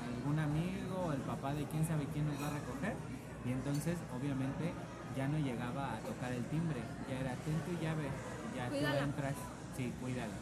[0.01, 2.97] algún amigo el papá de quién sabe quién nos va a recoger
[3.45, 4.73] y entonces obviamente
[5.17, 8.09] ya no llegaba a tocar el timbre, ya era ten tu llave,
[8.57, 8.99] ya Cuídala.
[8.99, 9.35] tú entras,
[9.77, 10.33] sí, cuídala.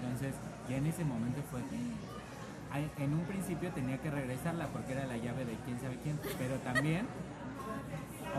[0.00, 0.34] Entonces,
[0.68, 1.60] ya en ese momento fue.
[2.98, 6.56] En un principio tenía que regresarla porque era la llave de quién sabe quién, pero
[6.60, 7.06] también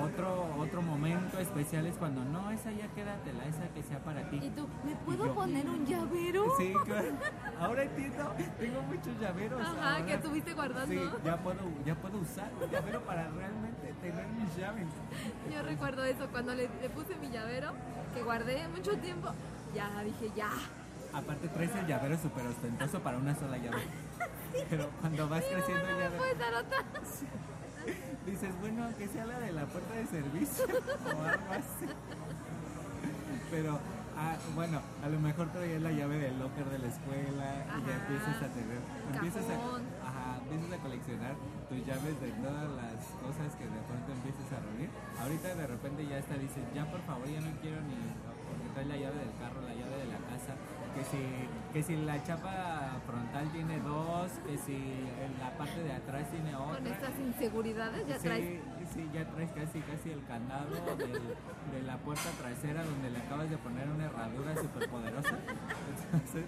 [0.01, 4.39] otro otro momento especial es cuando no, esa ya quédatela, esa que sea para ti.
[4.41, 6.45] Y tú, ¿me puedo yo- poner un llavero?
[6.57, 7.09] Sí, claro.
[7.59, 9.61] Ahora entiendo, tengo muchos llaveros.
[9.61, 10.05] Ajá, ahora.
[10.05, 10.93] que estuviste guardando.
[10.93, 14.87] Sí, ya puedo, ya puedo usar un llavero para realmente tener mis llaves.
[15.51, 17.71] Yo recuerdo eso, cuando le, le puse mi llavero,
[18.13, 19.29] que guardé mucho tiempo,
[19.75, 20.49] ya dije, ya.
[21.13, 23.83] Aparte traes el llavero súper ostentoso para una sola llave.
[24.69, 26.77] Pero cuando vas creciendo no ya me puede dar otra.
[28.25, 30.65] Dices, bueno, que sea la de la puerta de servicio
[31.05, 31.87] o algo así.
[33.51, 33.79] Pero,
[34.17, 37.93] ah, bueno, a lo mejor traías la llave del locker de la escuela y ya
[38.01, 38.79] empiezas a tener,
[39.13, 39.81] empiezas Cajón.
[40.01, 41.35] a, ajá, empiezas a coleccionar
[41.69, 44.89] tus llaves de todas las cosas que de pronto empiezas a reunir.
[45.21, 47.93] Ahorita de repente ya está, dices, ya por favor, ya no quiero ni
[48.49, 50.53] porque traes la llave del carro, la llave de la casa,
[50.97, 51.21] que si,
[51.73, 52.72] que si la chapa
[53.13, 56.77] frontal tiene dos, que si en la parte de atrás tiene otra.
[56.77, 58.61] Con estas inseguridades ya sí, traes.
[58.93, 61.21] sí, ya traes casi casi el candado del-
[61.73, 65.37] de la puerta trasera donde le acabas de poner una herradura súper poderosa.
[66.11, 66.43] Entonces,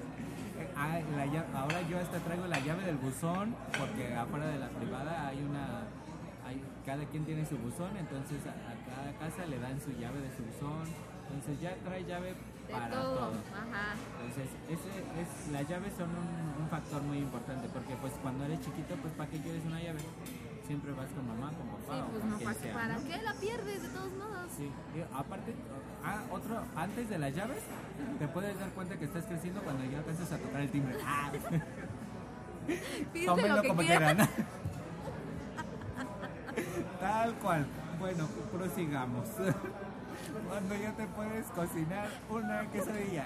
[0.57, 4.69] eh, ah, la ahora yo hasta traigo la llave del buzón porque afuera de la
[4.69, 5.83] privada hay una...
[6.47, 10.19] Hay, cada quien tiene su buzón, entonces a, a cada casa le dan su llave
[10.21, 10.83] de su buzón.
[11.27, 12.35] Entonces ya trae llave
[12.67, 13.15] De para todo.
[13.15, 13.31] todo.
[13.53, 13.93] Ajá.
[14.19, 14.89] Entonces, ese
[15.21, 19.13] es, las llaves son un, un factor muy importante porque pues cuando eres chiquito, pues
[19.13, 19.99] ¿para qué quieres una llave?
[20.65, 23.03] Siempre vas con mamá, con Sí, papá o pues con no, ¿para, sea, ¿para ¿no?
[23.03, 24.49] qué la pierdes de todos modos?
[24.57, 25.53] Sí, y aparte,
[26.03, 27.61] ah, otro, antes de las llaves,
[28.17, 30.97] te puedes dar cuenta que estás creciendo cuando ya alcanzas a tocar el timbre.
[31.05, 31.31] Ah,
[33.27, 34.15] tómenlo como quieras.
[34.15, 34.27] quieran.
[36.99, 37.67] Tal cual.
[37.99, 39.27] Bueno, prosigamos.
[40.47, 43.25] Cuando ya te puedes cocinar una quesadilla.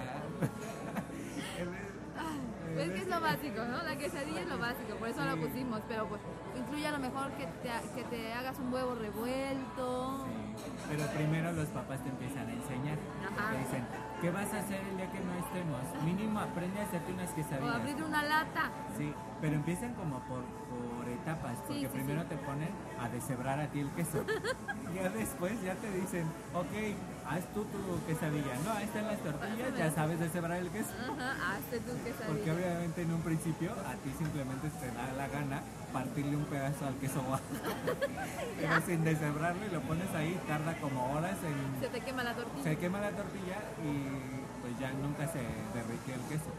[2.18, 3.82] Ay, Es que es lo básico, ¿no?
[3.82, 5.40] La quesadilla es lo básico, por eso lo Sí.
[5.40, 5.80] pusimos.
[5.88, 6.20] Pero pues
[6.56, 10.26] incluye a lo mejor que te, que te hagas un huevo revuelto.
[10.26, 12.98] Sí, pero primero los papás te empiezan a enseñar.
[13.26, 13.50] Ajá.
[13.52, 13.86] Te dicen,
[14.20, 15.80] ¿qué vas a hacer el día que no estemos?
[16.04, 17.74] Mínimo aprende a hacerte unas O quesadillas.
[17.76, 18.70] abrir una lata.
[18.96, 22.28] Sí, pero empiezan como por, por etapas, porque sí, primero sí.
[22.28, 22.68] te ponen
[23.00, 24.24] a deshebrar a ti el queso.
[24.94, 26.94] ya después ya te dicen, ok,
[27.26, 28.54] haz tú tu quesadilla.
[28.64, 30.90] No, ahí están las tortillas, ya sabes deshebrar el queso.
[31.00, 32.54] Ajá, hazte tu Porque quesadilla.
[32.54, 36.94] obviamente en un principio a ti simplemente te da la gana partirle un pedazo al
[36.96, 37.74] queso Oaxaca.
[38.60, 41.80] Pero sin deshebrarlo y lo pones ahí, tarda como horas en...
[41.80, 42.62] Se te quema la tortilla.
[42.62, 45.40] Se quema la tortilla y pues ya nunca se
[45.74, 46.50] derritió el queso.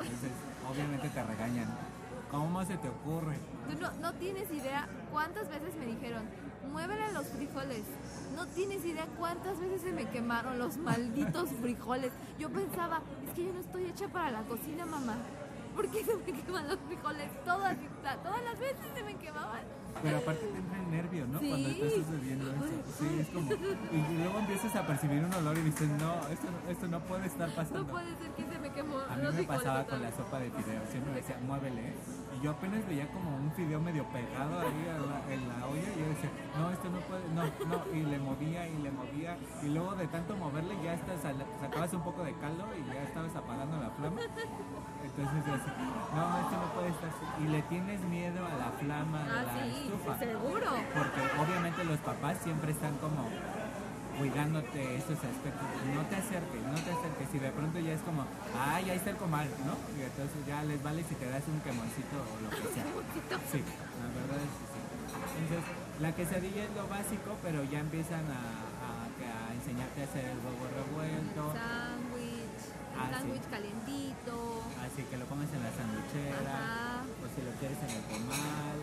[0.00, 0.32] Entonces,
[0.68, 1.68] obviamente te regañan.
[2.30, 3.36] ¿Cómo se te ocurre?
[3.68, 6.22] Tú no, no tienes idea cuántas veces me dijeron,
[6.70, 7.82] muévele los frijoles.
[8.36, 12.12] No tienes idea cuántas veces se me quemaron los malditos frijoles.
[12.38, 15.16] Yo pensaba, es que yo no estoy hecha para la cocina, mamá.
[15.74, 17.28] por qué se me queman los frijoles.
[17.44, 17.76] Todas,
[18.22, 19.79] todas las veces se me quemaban.
[20.02, 21.38] Pero aparte te entra el nervio, ¿no?
[21.40, 21.48] Sí.
[21.48, 22.82] Cuando está sucediendo eso.
[22.98, 23.52] Sí, es como.
[23.52, 27.50] Y luego empiezas a percibir un olor y dices, no, esto, esto no puede estar
[27.50, 27.80] pasando.
[27.80, 30.50] No puede ser que se me quemó A mí me pasaba con la sopa de
[30.50, 31.94] fideo, siempre me decía, muévele.
[32.42, 36.06] Yo apenas veía como un fideo medio pegado ahí la- en la olla y yo
[36.08, 37.94] decía, no, esto no puede, no, no.
[37.94, 39.36] Y le movía y le movía.
[39.62, 43.36] Y luego de tanto moverle ya sal- sacabas un poco de caldo y ya estabas
[43.36, 44.20] apagando la flama.
[45.04, 45.74] Entonces yo decía,
[46.16, 47.44] no, esto no puede estar así.
[47.44, 50.18] Y le tienes miedo a la flama de Ah, la sí, estufa.
[50.18, 50.66] seguro.
[50.96, 53.28] Porque obviamente los papás siempre están como
[54.20, 55.64] cuidándote estos aspectos.
[55.96, 57.28] No te acerques, no te acerques.
[57.32, 59.74] Y de pronto ya es como, ay, ahí está el comal, ¿no?
[59.96, 62.84] Y entonces ya les vale si te das un quemoncito o lo que sea.
[63.48, 64.80] Sí, la verdad es que sí.
[65.40, 65.64] Entonces,
[66.04, 68.40] la quesadilla es lo básico, pero ya empiezan a,
[68.84, 71.42] a- que a enseñarte a hacer el huevo revuelto.
[71.56, 72.60] Sándwich,
[73.00, 73.14] Ah, sí.
[73.16, 74.36] sándwich calientito.
[74.84, 76.52] Así que lo comes en la sandwichera.
[76.60, 77.08] Ajá.
[77.08, 78.76] o si lo quieres en el comal,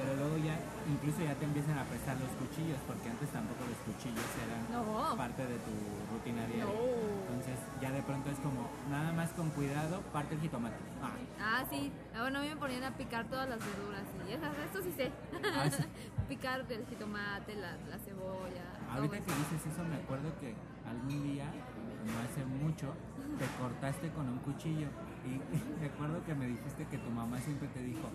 [0.00, 0.56] pero luego ya,
[0.88, 5.12] incluso ya te empiezan a prestar los cuchillos, porque antes tampoco los cuchillos eran No.
[5.16, 5.74] parte de tu
[6.08, 6.64] rutina diaria.
[6.64, 7.28] No.
[7.28, 10.76] Entonces ya de pronto es como, nada más con cuidado, parte el jitomate.
[11.02, 11.92] Ah, Ah, sí.
[12.14, 14.04] Ah, Bueno, a mí me ponían a picar todas las verduras.
[14.28, 15.10] Y esas, esto sí sé.
[15.44, 15.84] Ah, sí.
[16.28, 18.64] picar el jitomate, la, la cebolla.
[18.92, 20.54] ahorita que dices eso, me acuerdo que
[20.88, 22.94] algún día, no hace mucho,
[23.38, 24.88] te cortaste con un cuchillo.
[25.26, 25.36] Y
[25.80, 28.08] me acuerdo que me dijiste que tu mamá siempre te dijo,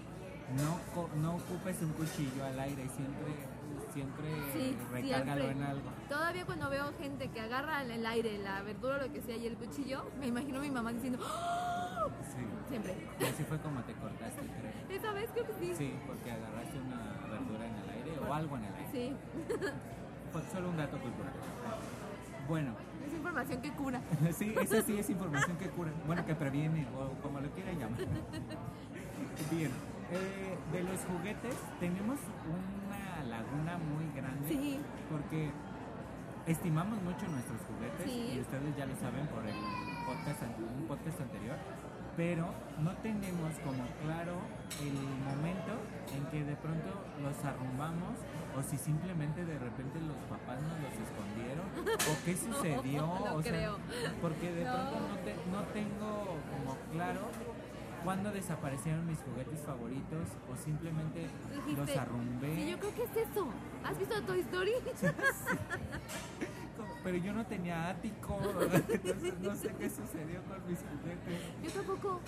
[0.58, 0.80] no,
[1.22, 3.34] no ocupes un cuchillo al aire, siempre,
[3.94, 5.52] siempre Sí, recárgalo siempre.
[5.52, 5.90] en algo.
[6.10, 9.36] Todavía cuando veo gente que agarra en el aire la verdura o lo que sea
[9.36, 12.10] y el cuchillo, me imagino a mi mamá diciendo ¡Oh!
[12.32, 12.46] Sí.
[12.70, 12.96] siempre.
[13.20, 14.74] Y así fue como te cortaste, creo.
[15.00, 15.74] Esa vez creo que sí.
[15.76, 18.90] Sí, porque agarraste una verdura en el aire o algo en el aire.
[18.92, 19.16] Sí.
[20.32, 21.32] Fue solo un dato cultural.
[22.48, 22.74] Bueno,
[23.08, 24.02] Es información que cura.
[24.38, 25.92] sí, esa sí es información que cura.
[26.06, 28.00] Bueno, que previene o como lo quieran llamar.
[29.50, 29.72] Bien,
[30.12, 34.80] eh, de los juguetes tenemos una laguna muy grande Sí.
[35.10, 35.52] porque
[36.46, 38.34] estimamos mucho nuestros juguetes Sí.
[38.36, 39.56] y ustedes ya lo saben por el
[40.06, 41.58] podcast, un podcast anterior,
[42.16, 42.46] pero
[42.80, 44.38] no tenemos como claro
[44.82, 44.94] el
[45.26, 45.74] momento
[46.16, 48.14] en que de pronto los arrumbamos
[48.58, 51.66] o si simplemente de repente los papás nos los escondieron
[52.00, 52.38] o qué
[52.86, 53.78] sucedió, no o sea, creo.
[54.22, 54.72] porque de No.
[54.72, 57.22] pronto no, te- no tengo como claro
[58.06, 62.56] cuándo desaparecieron mis juguetes favoritos o simplemente Dijiste, los arrumbé.
[62.56, 63.48] Sí, yo creo que es eso.
[63.84, 64.72] ¿Has visto Toy Story?
[67.04, 68.40] Pero yo no tenía ático,
[68.90, 71.42] entonces no sé qué sucedió con mis juguetes.
[71.64, 72.20] Yo tampoco.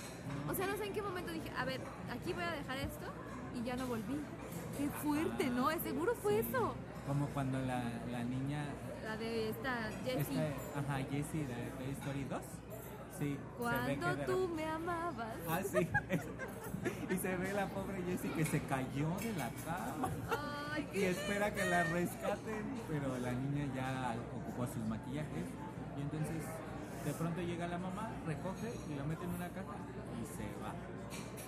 [0.48, 3.06] O sea, no sé en qué momento dije, a ver, aquí voy a dejar esto
[3.56, 4.20] y ya no volví.
[4.76, 5.68] Qué fuerte, ¿no?
[5.80, 6.74] Seguro fue eso.
[7.08, 8.66] Como cuando la, la niña,
[9.02, 10.20] La de esta Jessie.
[10.20, 12.42] esta, ajá, Jessie de Toy Story 2,
[13.18, 15.36] sí, Cuando tú me amabas.
[15.48, 15.78] Ah, sí.
[17.10, 20.08] y se ve la pobre Jessie que se cayó de la cama
[20.72, 25.46] Ay, y qué espera que la rescaten, pero la niña ya ocupó sus maquillajes
[25.96, 26.44] y entonces
[27.04, 29.74] de pronto llega la mamá, recoge y lo mete en una caja
[30.20, 30.74] y se va.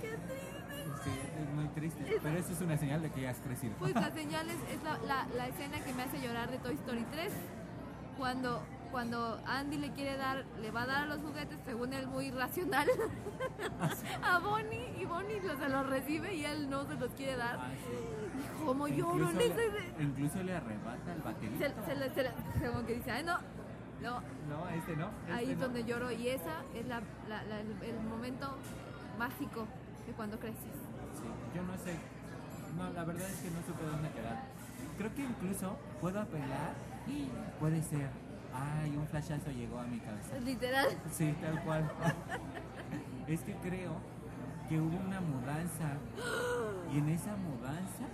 [0.00, 0.60] qué triste.
[1.04, 1.10] Sí,
[1.42, 3.74] es muy triste, pero eso es una señal de que ya has crecido.
[3.78, 6.74] Pues la señal es, es la, la, la escena que me hace llorar de Toy
[6.74, 7.32] Story 3.
[8.18, 12.30] Cuando, cuando Andy le quiere dar, le va a dar los juguetes, según él muy
[12.30, 12.88] racional,
[14.22, 17.56] a Bonnie y Bonnie lo- se los recibe y él no se los quiere dar.
[17.60, 18.64] Ah, sí.
[18.64, 19.70] Como lloro Incluso ese...
[19.98, 21.68] le, incluso le arrebata el baterista.
[21.68, 23.38] Se, se le- se le- como que dice, ay no,
[24.02, 25.10] no, No, este no.
[25.20, 25.64] este ahí es no.
[25.64, 28.56] donde lloro y esa es la, la- la- el, el momento
[29.18, 29.66] mágico
[30.06, 30.74] de cuando creces.
[31.14, 31.96] Sí, yo no sé.
[32.76, 34.44] No, la verdad es que no supe dónde quedar.
[34.98, 36.72] Creo que incluso puedo apelar
[37.06, 38.08] y puede ser.
[38.52, 40.38] Ay, un flashazo llegó a mi cabeza.
[40.44, 40.88] Literal.
[41.10, 41.90] Sí, tal cual.
[43.28, 43.92] es que creo
[44.68, 45.96] que hubo una mudanza.
[46.92, 48.04] Y en esa mudanza,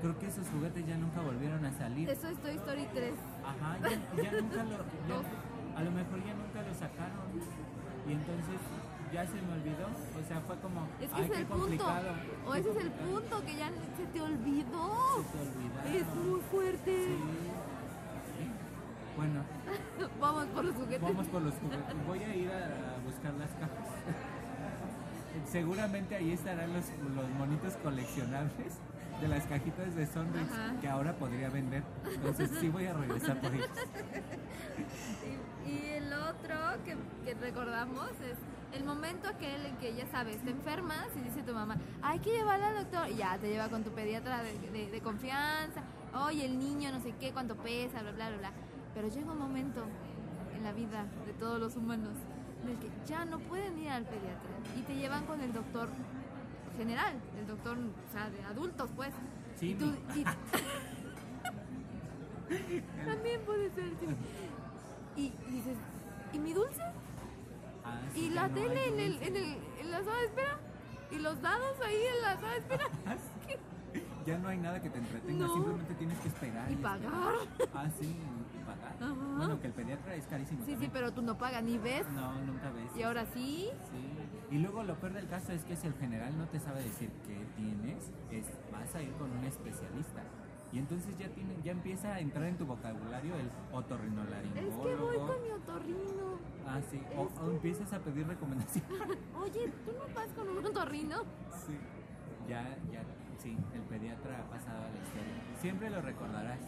[0.00, 2.08] creo que esos juguetes ya nunca volvieron a salir.
[2.08, 3.12] Eso es Toy Story 3.
[3.44, 4.76] Ajá, ya, ya nunca lo.
[4.78, 7.26] ya- a lo mejor ya nunca lo sacaron.
[8.08, 8.60] Y entonces
[9.12, 9.86] ya se me olvidó.
[10.18, 10.86] O sea, fue como.
[11.00, 11.84] Es que ay, es qué el punto.
[12.46, 13.10] O ese es el complicado".
[13.20, 14.94] punto que ya se te olvidó.
[15.20, 15.92] Se te olvidaron.
[15.92, 17.06] Es muy fuerte.
[17.06, 17.16] Sí.
[19.16, 19.42] Bueno,
[20.20, 21.00] Vamos por los juguetes.
[21.02, 22.06] vamos por los juguetes.
[22.06, 23.88] Voy a ir a buscar las cajas.
[25.50, 28.74] Seguramente ahí estarán los, los monitos coleccionables
[29.20, 30.50] de las cajitas de Sonrix
[30.80, 31.82] que ahora podría vender.
[32.14, 33.68] Entonces sí voy a regresar por ellos.
[35.66, 36.54] Y, y el otro
[36.84, 38.36] que, que recordamos es
[38.78, 42.30] el momento aquel en que ya sabes, te enfermas y dice tu mamá, hay que
[42.30, 43.08] llevarla al doctor.
[43.10, 45.80] Y ya te lleva con tu pediatra de, de- de confianza.
[46.26, 48.52] Oye, el niño no sé qué, cuánto pesa, bla, bla, bla, bla.
[48.96, 49.84] Pero llega un momento
[50.56, 52.14] en la vida de todos los humanos
[52.64, 55.88] en el que ya no pueden ir al pediatra y te llevan con el doctor
[56.78, 59.10] general, el doctor, o sea, de adultos, pues.
[59.60, 59.84] Sí, Y tú-
[60.14, 60.24] mi- y-
[63.06, 64.06] También puede ser, sí.
[65.16, 65.76] Y, y dices,
[66.32, 66.80] ¿y mi dulce?
[67.84, 70.58] Ah, sí, ¿Y la no tele en, el, en, el, en la sala de espera?
[71.10, 72.84] ¿Y los dados ahí en la sala de espera?
[73.46, 73.58] ¿Qué?
[74.26, 75.54] Ya no hay nada que te entretenga, No.
[75.54, 76.70] simplemente tienes que esperar.
[76.72, 77.34] Y pagar.
[77.74, 78.16] Ah, sí.
[79.00, 79.14] Ajá.
[79.36, 80.64] Bueno, que el pediatra es carísimo.
[80.64, 82.06] Sí, sí, pero tú no pagas ni ves.
[82.10, 82.90] No, nunca ves.
[82.96, 83.68] Y ahora sí.
[83.90, 84.54] Sí.
[84.54, 87.10] Y luego lo peor del caso es que si el general no te sabe decir
[87.26, 90.22] qué tienes, es, vas a ir con un especialista.
[90.72, 94.82] Y entonces ya tiene, ya empieza a entrar en tu vocabulario el Es otorrinolaringólogo.
[94.84, 96.38] que voy con mi otorrino.
[96.66, 97.00] Ah, sí.
[97.16, 98.90] O, Es o empiezas a pedir recomendaciones.
[99.40, 101.22] Oye, ¿tú no vas con un otorrino?
[101.66, 101.76] sí.
[102.48, 103.02] Ya, ya,
[103.38, 105.34] sí, el pediatra ha pasado a la historia.
[105.60, 106.60] Siempre lo recordarás.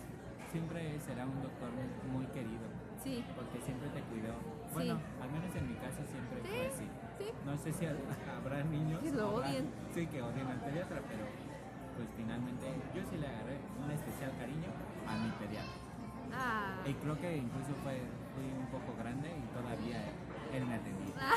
[0.52, 1.68] Siempre será un doctor
[2.12, 2.64] muy, querido.
[3.02, 3.24] Sí.
[3.36, 4.34] Porque siempre te cuidó.
[4.72, 6.86] Bueno, al menos en mi caso siempre Sí, fue así.
[7.18, 7.26] sí.
[7.44, 7.86] No sé si
[8.36, 9.68] habrá niños Que lo odien.
[9.94, 11.24] Sí, que odien al pediatra, pero
[11.96, 14.70] pues finalmente yo sí le agarré un especial cariño
[15.06, 15.78] a mi pediatra.
[16.32, 16.80] Ah.
[16.86, 18.00] Y creo que incluso fue,
[18.34, 20.02] fui un poco grande y todavía
[20.52, 21.14] él me atendía.
[21.18, 21.36] Ah,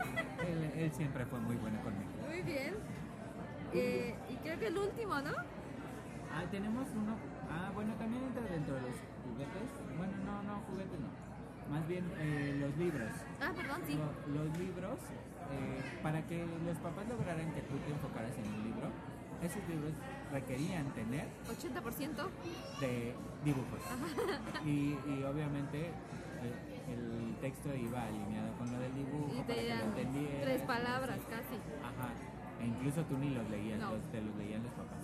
[0.48, 2.08] Él, él siempre fue muy bueno conmigo.
[2.26, 2.74] muy bien.
[3.74, 5.32] Eh, y creo que el último, ¿no?
[6.32, 7.16] Ah, tenemos uno.
[7.50, 8.96] Ah, bueno, también entra dentro de los
[9.26, 9.68] juguetes.
[9.98, 11.10] Bueno, no, no, juguetes no.
[11.74, 13.10] Más bien eh, los libros.
[13.40, 13.94] Ah, perdón, sí.
[13.98, 14.98] Lo- los libros,
[15.50, 18.88] eh, para que los papás lograran que tú te enfocaras en un libro,
[19.42, 19.92] esos libros
[20.32, 22.28] requerían tener 80%.
[22.80, 23.80] de dibujos.
[24.64, 25.86] Y, y obviamente
[26.42, 30.42] eh, el texto iba alineado con lo del dibujo Y para que lo entendieras.
[30.42, 31.56] tres palabras casi.
[31.82, 32.10] Ajá.
[32.60, 33.92] E incluso tú ni los leías, No.
[33.92, 34.98] los- te los leían los papás.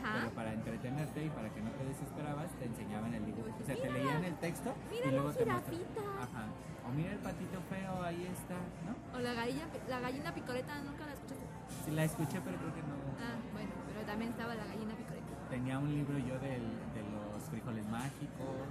[0.00, 3.48] Pero para entretenerte y para que no te desesperabas, te enseñaban el dibujo.
[3.60, 5.64] O sea, te leían el texto mira y la luego te mostraban.
[5.64, 6.02] jirafita.
[6.22, 6.44] Ajá.
[6.86, 8.92] O mira el patito feo, ahí está, ¿no?
[9.16, 11.46] O la gallina, la gallina picoreta, nunca la escuchaste.
[11.84, 12.94] Sí, la escuché, pero creo que no.
[13.22, 15.32] Ah, bueno, pero también estaba la gallina picoreta.
[15.50, 16.64] Tenía un libro yo del,
[16.96, 18.66] de los frijoles mágicos.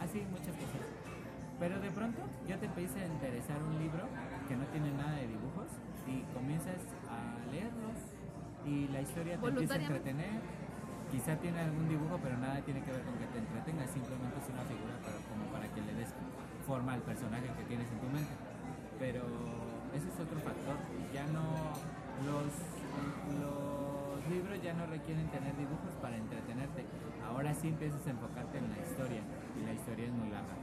[0.00, 0.80] Así, muchas cosas.
[1.58, 4.08] Pero de pronto ya te empieza a interesar un libro
[4.48, 5.68] que no tiene nada de dibujos
[6.06, 8.09] y comienzas a leerlos
[8.70, 10.38] y la historia te empieza a entretener.
[11.10, 14.46] Quizá tiene algún dibujo, pero nada tiene que ver con que te entretenga, simplemente es
[14.46, 16.14] una figura para, como para que le des
[16.64, 18.30] forma al personaje que tienes en tu mente.
[19.00, 19.26] Pero
[19.90, 20.78] ese es otro factor.
[21.12, 21.74] Ya no.
[22.20, 22.52] Los,
[23.42, 26.84] los libros ya no requieren tener dibujos para entretenerte.
[27.26, 29.22] Ahora sí empiezas a enfocarte en la historia
[29.58, 30.54] y la historia es muy larga.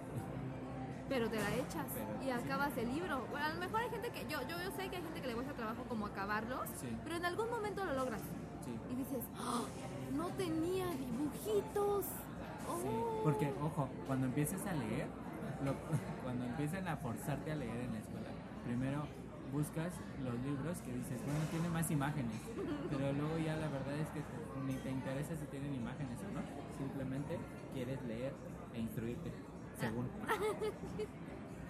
[1.10, 2.32] Pero te la echas Pero, y sí.
[2.32, 3.26] acabas el libro.
[3.32, 4.22] Bueno, a lo mejor hay gente que.
[4.28, 6.88] Yo, yo, yo sé que hay gente que le cuesta trabajo como acabarlos, Sí.
[7.04, 8.22] pero en algún momento lo logras.
[8.66, 8.72] Sí.
[8.92, 9.62] Y dices, "Ah,
[10.14, 12.06] no tenía dibujitos.
[12.70, 13.22] Oh.
[13.24, 15.08] Porque ojo, cuando empieces a leer,
[15.64, 15.76] lo-
[16.24, 18.28] cuando empiecen a forzarte a leer en la escuela,
[18.66, 19.04] primero
[19.54, 22.36] buscas los libros que dices, bueno, tiene más imágenes,
[22.92, 26.34] pero luego ya la verdad es que te- ni te interesa si tienen imágenes o
[26.36, 26.42] no,
[26.78, 27.40] simplemente
[27.74, 28.34] quieres leer
[28.74, 29.32] e instruirte,
[29.80, 30.08] según.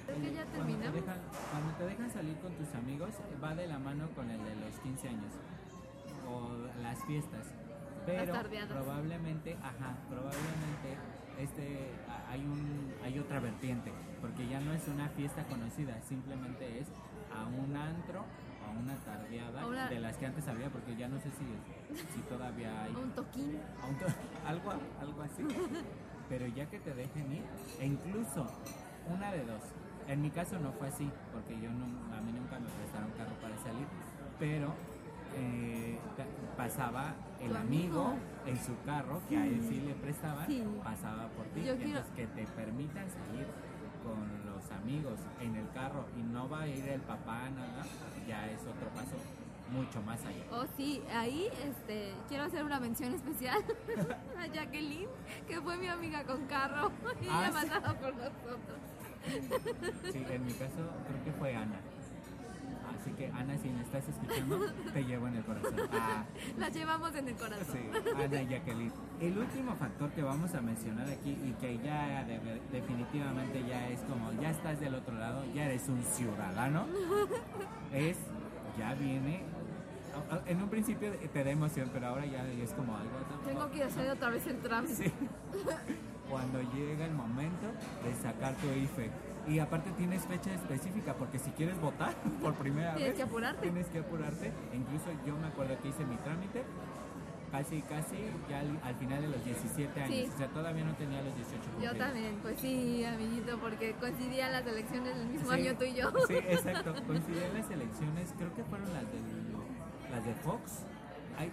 [0.05, 0.95] Creo que ya Cuando te, terminamos.
[0.95, 1.17] dejan,
[1.51, 3.09] cuando te dejan salir con tus amigos,
[3.43, 5.33] va de la mano con el de los 15 años
[6.29, 6.49] o
[6.81, 7.47] las fiestas.
[8.05, 8.33] Pero
[8.69, 10.97] probablemente, ajá, probablemente
[11.39, 13.91] este a- hay un hay otra vertiente,
[14.21, 16.87] porque ya no es una fiesta conocida, simplemente es
[17.35, 18.23] a un antro
[18.65, 21.45] a una tardeada A de las que antes había, porque ya no sé si
[22.13, 23.59] si todavía hay Un toquín.
[23.83, 24.05] a un to-
[24.45, 25.43] algo, algo así.
[26.29, 27.43] Pero ya que te dejen ir,
[27.79, 28.47] e incluso
[29.09, 29.61] una de dos.
[30.07, 33.33] En mi caso no fue así, porque yo no, a mí nunca me prestaron carro
[33.41, 33.85] para salir,
[34.39, 34.73] pero
[35.35, 35.97] eh,
[36.55, 38.17] pasaba el amigo, amigo.
[38.45, 40.63] en su carro, que a él sí le prestaban, Sí.
[40.83, 41.63] pasaba por ti.
[41.63, 43.45] Yo quiero- entonces que te permitan salir
[44.03, 47.83] con los amigos en el carro y no va a ir el papá, nada,
[48.27, 49.15] ya es otro paso
[49.71, 50.43] mucho más allá.
[50.51, 53.57] Oh, sí, ahí este, quiero hacer una mención especial
[54.39, 55.09] a Jacqueline,
[55.47, 56.91] que fue mi amiga con carro
[57.21, 57.67] y Ah, ella sí.
[57.67, 58.79] pasaba por nosotros.
[60.11, 60.75] Sí, en mi caso
[61.07, 61.75] creo que fue Ana.
[62.99, 64.59] Así que Ana, si me estás escuchando,
[64.93, 65.73] te llevo en el corazón.
[65.91, 66.23] Ah,
[66.57, 67.65] La llevamos en el corazón.
[67.73, 68.91] sí, Ana y Jacqueline.
[69.19, 73.99] El último factor que vamos a mencionar aquí y que ya de- definitivamente ya es
[74.01, 76.85] como, ya estás del otro lado, ya eres un ciudadano,
[77.93, 78.17] es,
[78.77, 79.41] ya viene,
[80.45, 83.17] en un principio te da emoción, pero ahora ya es como algo...
[83.45, 84.95] Tengo que hacer otra vez el trámite.
[84.95, 85.13] Sí.
[86.29, 87.67] Cuando llega el momento
[88.03, 89.09] de sacar tu IFE.
[89.47, 93.61] Y aparte tienes fecha específica, porque si quieres votar por primera Tienes vez, que apurarte.
[93.61, 94.51] Tienes que apurarte.
[94.73, 96.63] E incluso yo me acuerdo que hice mi trámite
[97.51, 98.15] casi, casi,
[98.49, 100.15] ya al, al final de los 17 años.
[100.15, 100.29] Sí.
[100.33, 104.65] O sea, todavía no tenía los 18 Yo también, pues sí, amiguito, porque coincidían las
[104.65, 106.11] elecciones el mismo Sí, año tú y yo.
[106.27, 106.93] Sí, exacto.
[107.05, 108.33] Coincidían las elecciones,
[110.27, 110.85] de Fox.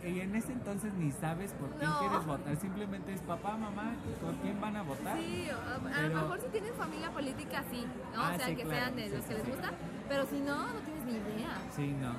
[0.02, 1.98] Y en ese entonces ni sabes por quién No.
[1.98, 5.18] quieres votar, simplemente es papá, mamá, ¿por quién van a votar?
[5.18, 8.22] Sí, a, lo mejor si tienen familia política, sí, ¿no?
[8.22, 9.50] Ah, o sea, sí, que claro, sean de sí, los sí, que les sí.
[9.50, 9.70] gusta,
[10.08, 11.58] pero si no, no tienes ni idea.
[11.76, 12.14] Sí, no.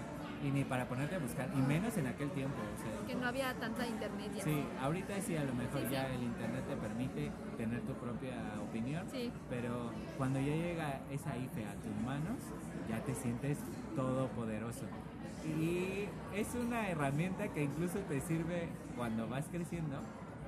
[0.48, 2.54] Y ni para ponerte a buscar, y menos en aquel tiempo.
[2.62, 4.44] O sea, Que no había tanta internet ya.
[4.44, 9.10] Sí, ahorita sí, a lo mejor ya el internet te permite tener tu propia opinión,
[9.10, 9.32] Sí.
[9.50, 9.90] pero
[10.20, 12.38] cuando ya llega esa IFE a tus manos,
[12.88, 13.58] ya te sientes
[13.96, 14.86] todopoderoso.
[15.46, 19.98] Y es una herramienta que incluso te sirve cuando vas creciendo,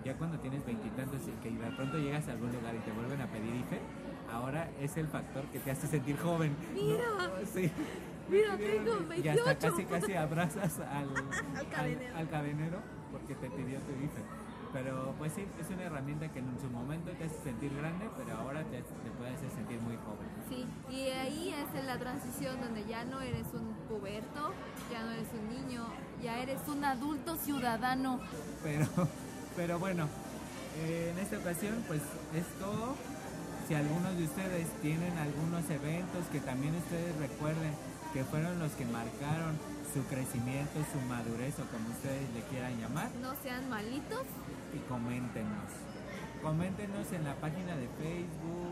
[0.03, 3.21] ya cuando tienes veintitantos y que de pronto llegas a algún lugar y te vuelven
[3.21, 3.79] a pedir IFE,
[4.31, 6.55] ahora es el factor que te hace sentir joven.
[6.75, 6.81] ¿no?
[6.81, 7.45] Mira.
[7.53, 7.71] Sí.
[8.29, 9.59] Mira, tengo Y hasta 28.
[9.59, 11.09] casi casi abrazas al,
[11.55, 12.17] Al cadenero.
[12.17, 12.77] al cadenero
[13.11, 14.21] porque te pidió tu IFE.
[14.73, 18.37] Pero pues sí, es una herramienta que en su momento te hace sentir grande, pero
[18.37, 20.27] ahora te, te puede hacer sentir muy joven.
[20.49, 24.53] Sí, y ahí es en la transición donde ya no eres un puberto,
[24.91, 25.85] ya no eres un niño,
[26.23, 28.19] ya eres un adulto ciudadano.
[28.63, 28.87] Pero,
[29.55, 30.07] pero bueno,
[30.79, 32.01] eh, en esta ocasión pues
[32.33, 32.95] es todo.
[33.67, 37.73] Si algunos de ustedes tienen algunos eventos que también ustedes recuerden
[38.13, 39.57] que fueron los que marcaron
[39.93, 44.23] su crecimiento, su madurez o como ustedes le quieran llamar, No sean malitos.
[44.73, 45.67] y coméntenos.
[46.41, 48.71] Coméntenos en la página de Facebook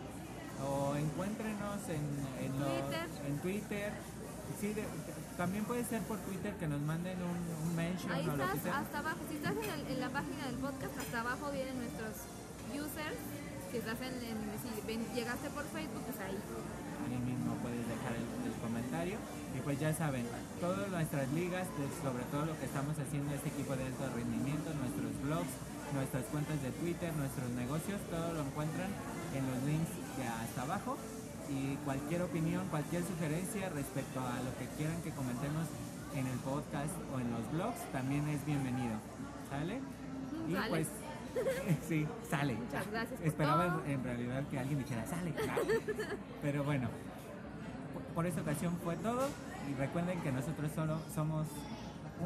[0.63, 2.03] o encuéntrenos en,
[2.45, 3.07] en, los- Twitter.
[3.27, 3.93] en Twitter.
[4.61, 4.85] Sí, de-
[5.37, 7.35] también puede ser por Twitter que nos manden un,
[7.67, 8.79] un mention Ahí o lo que estás, sea.
[8.79, 9.17] hasta abajo.
[9.29, 12.13] Si estás en, el- en la página del podcast, hasta abajo vienen nuestros
[12.71, 13.19] users.
[13.71, 16.37] Si estás en, si ven- llegaste por Facebook, pues ahí.
[16.39, 19.17] Ahí mismo puedes dejar el, el comentario.
[19.55, 20.25] Y pues ya saben,
[20.61, 24.71] todas nuestras ligas, de- sobre todo lo que estamos haciendo este equipo de alto rendimiento,
[24.79, 25.51] nuestros blogs,
[25.93, 28.87] nuestras cuentas de Twitter, nuestros negocios, todo lo encuentran
[29.35, 29.91] en los links
[30.23, 30.97] hasta abajo.
[31.49, 35.67] Y cualquier opinión, cualquier sugerencia respecto a lo que quieran que comentemos
[36.15, 38.95] en el podcast o en los blogs, también es bienvenido.
[39.49, 39.79] ¿Sale?
[40.49, 40.69] Y Sale.
[40.69, 40.87] pues,
[41.87, 42.53] sí, sale.
[42.55, 45.33] Muchas gracias por Esperaba en, en realidad que alguien dijera, sale.
[46.41, 46.87] Pero bueno,
[48.15, 49.27] por- esta ocasión fue todo.
[49.69, 51.47] Y recuerden que nosotros solo somos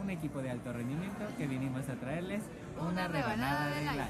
[0.01, 2.43] un equipo de alto rendimiento que vinimos a traerles
[2.79, 4.03] una, Una rebanada rebanada de de life.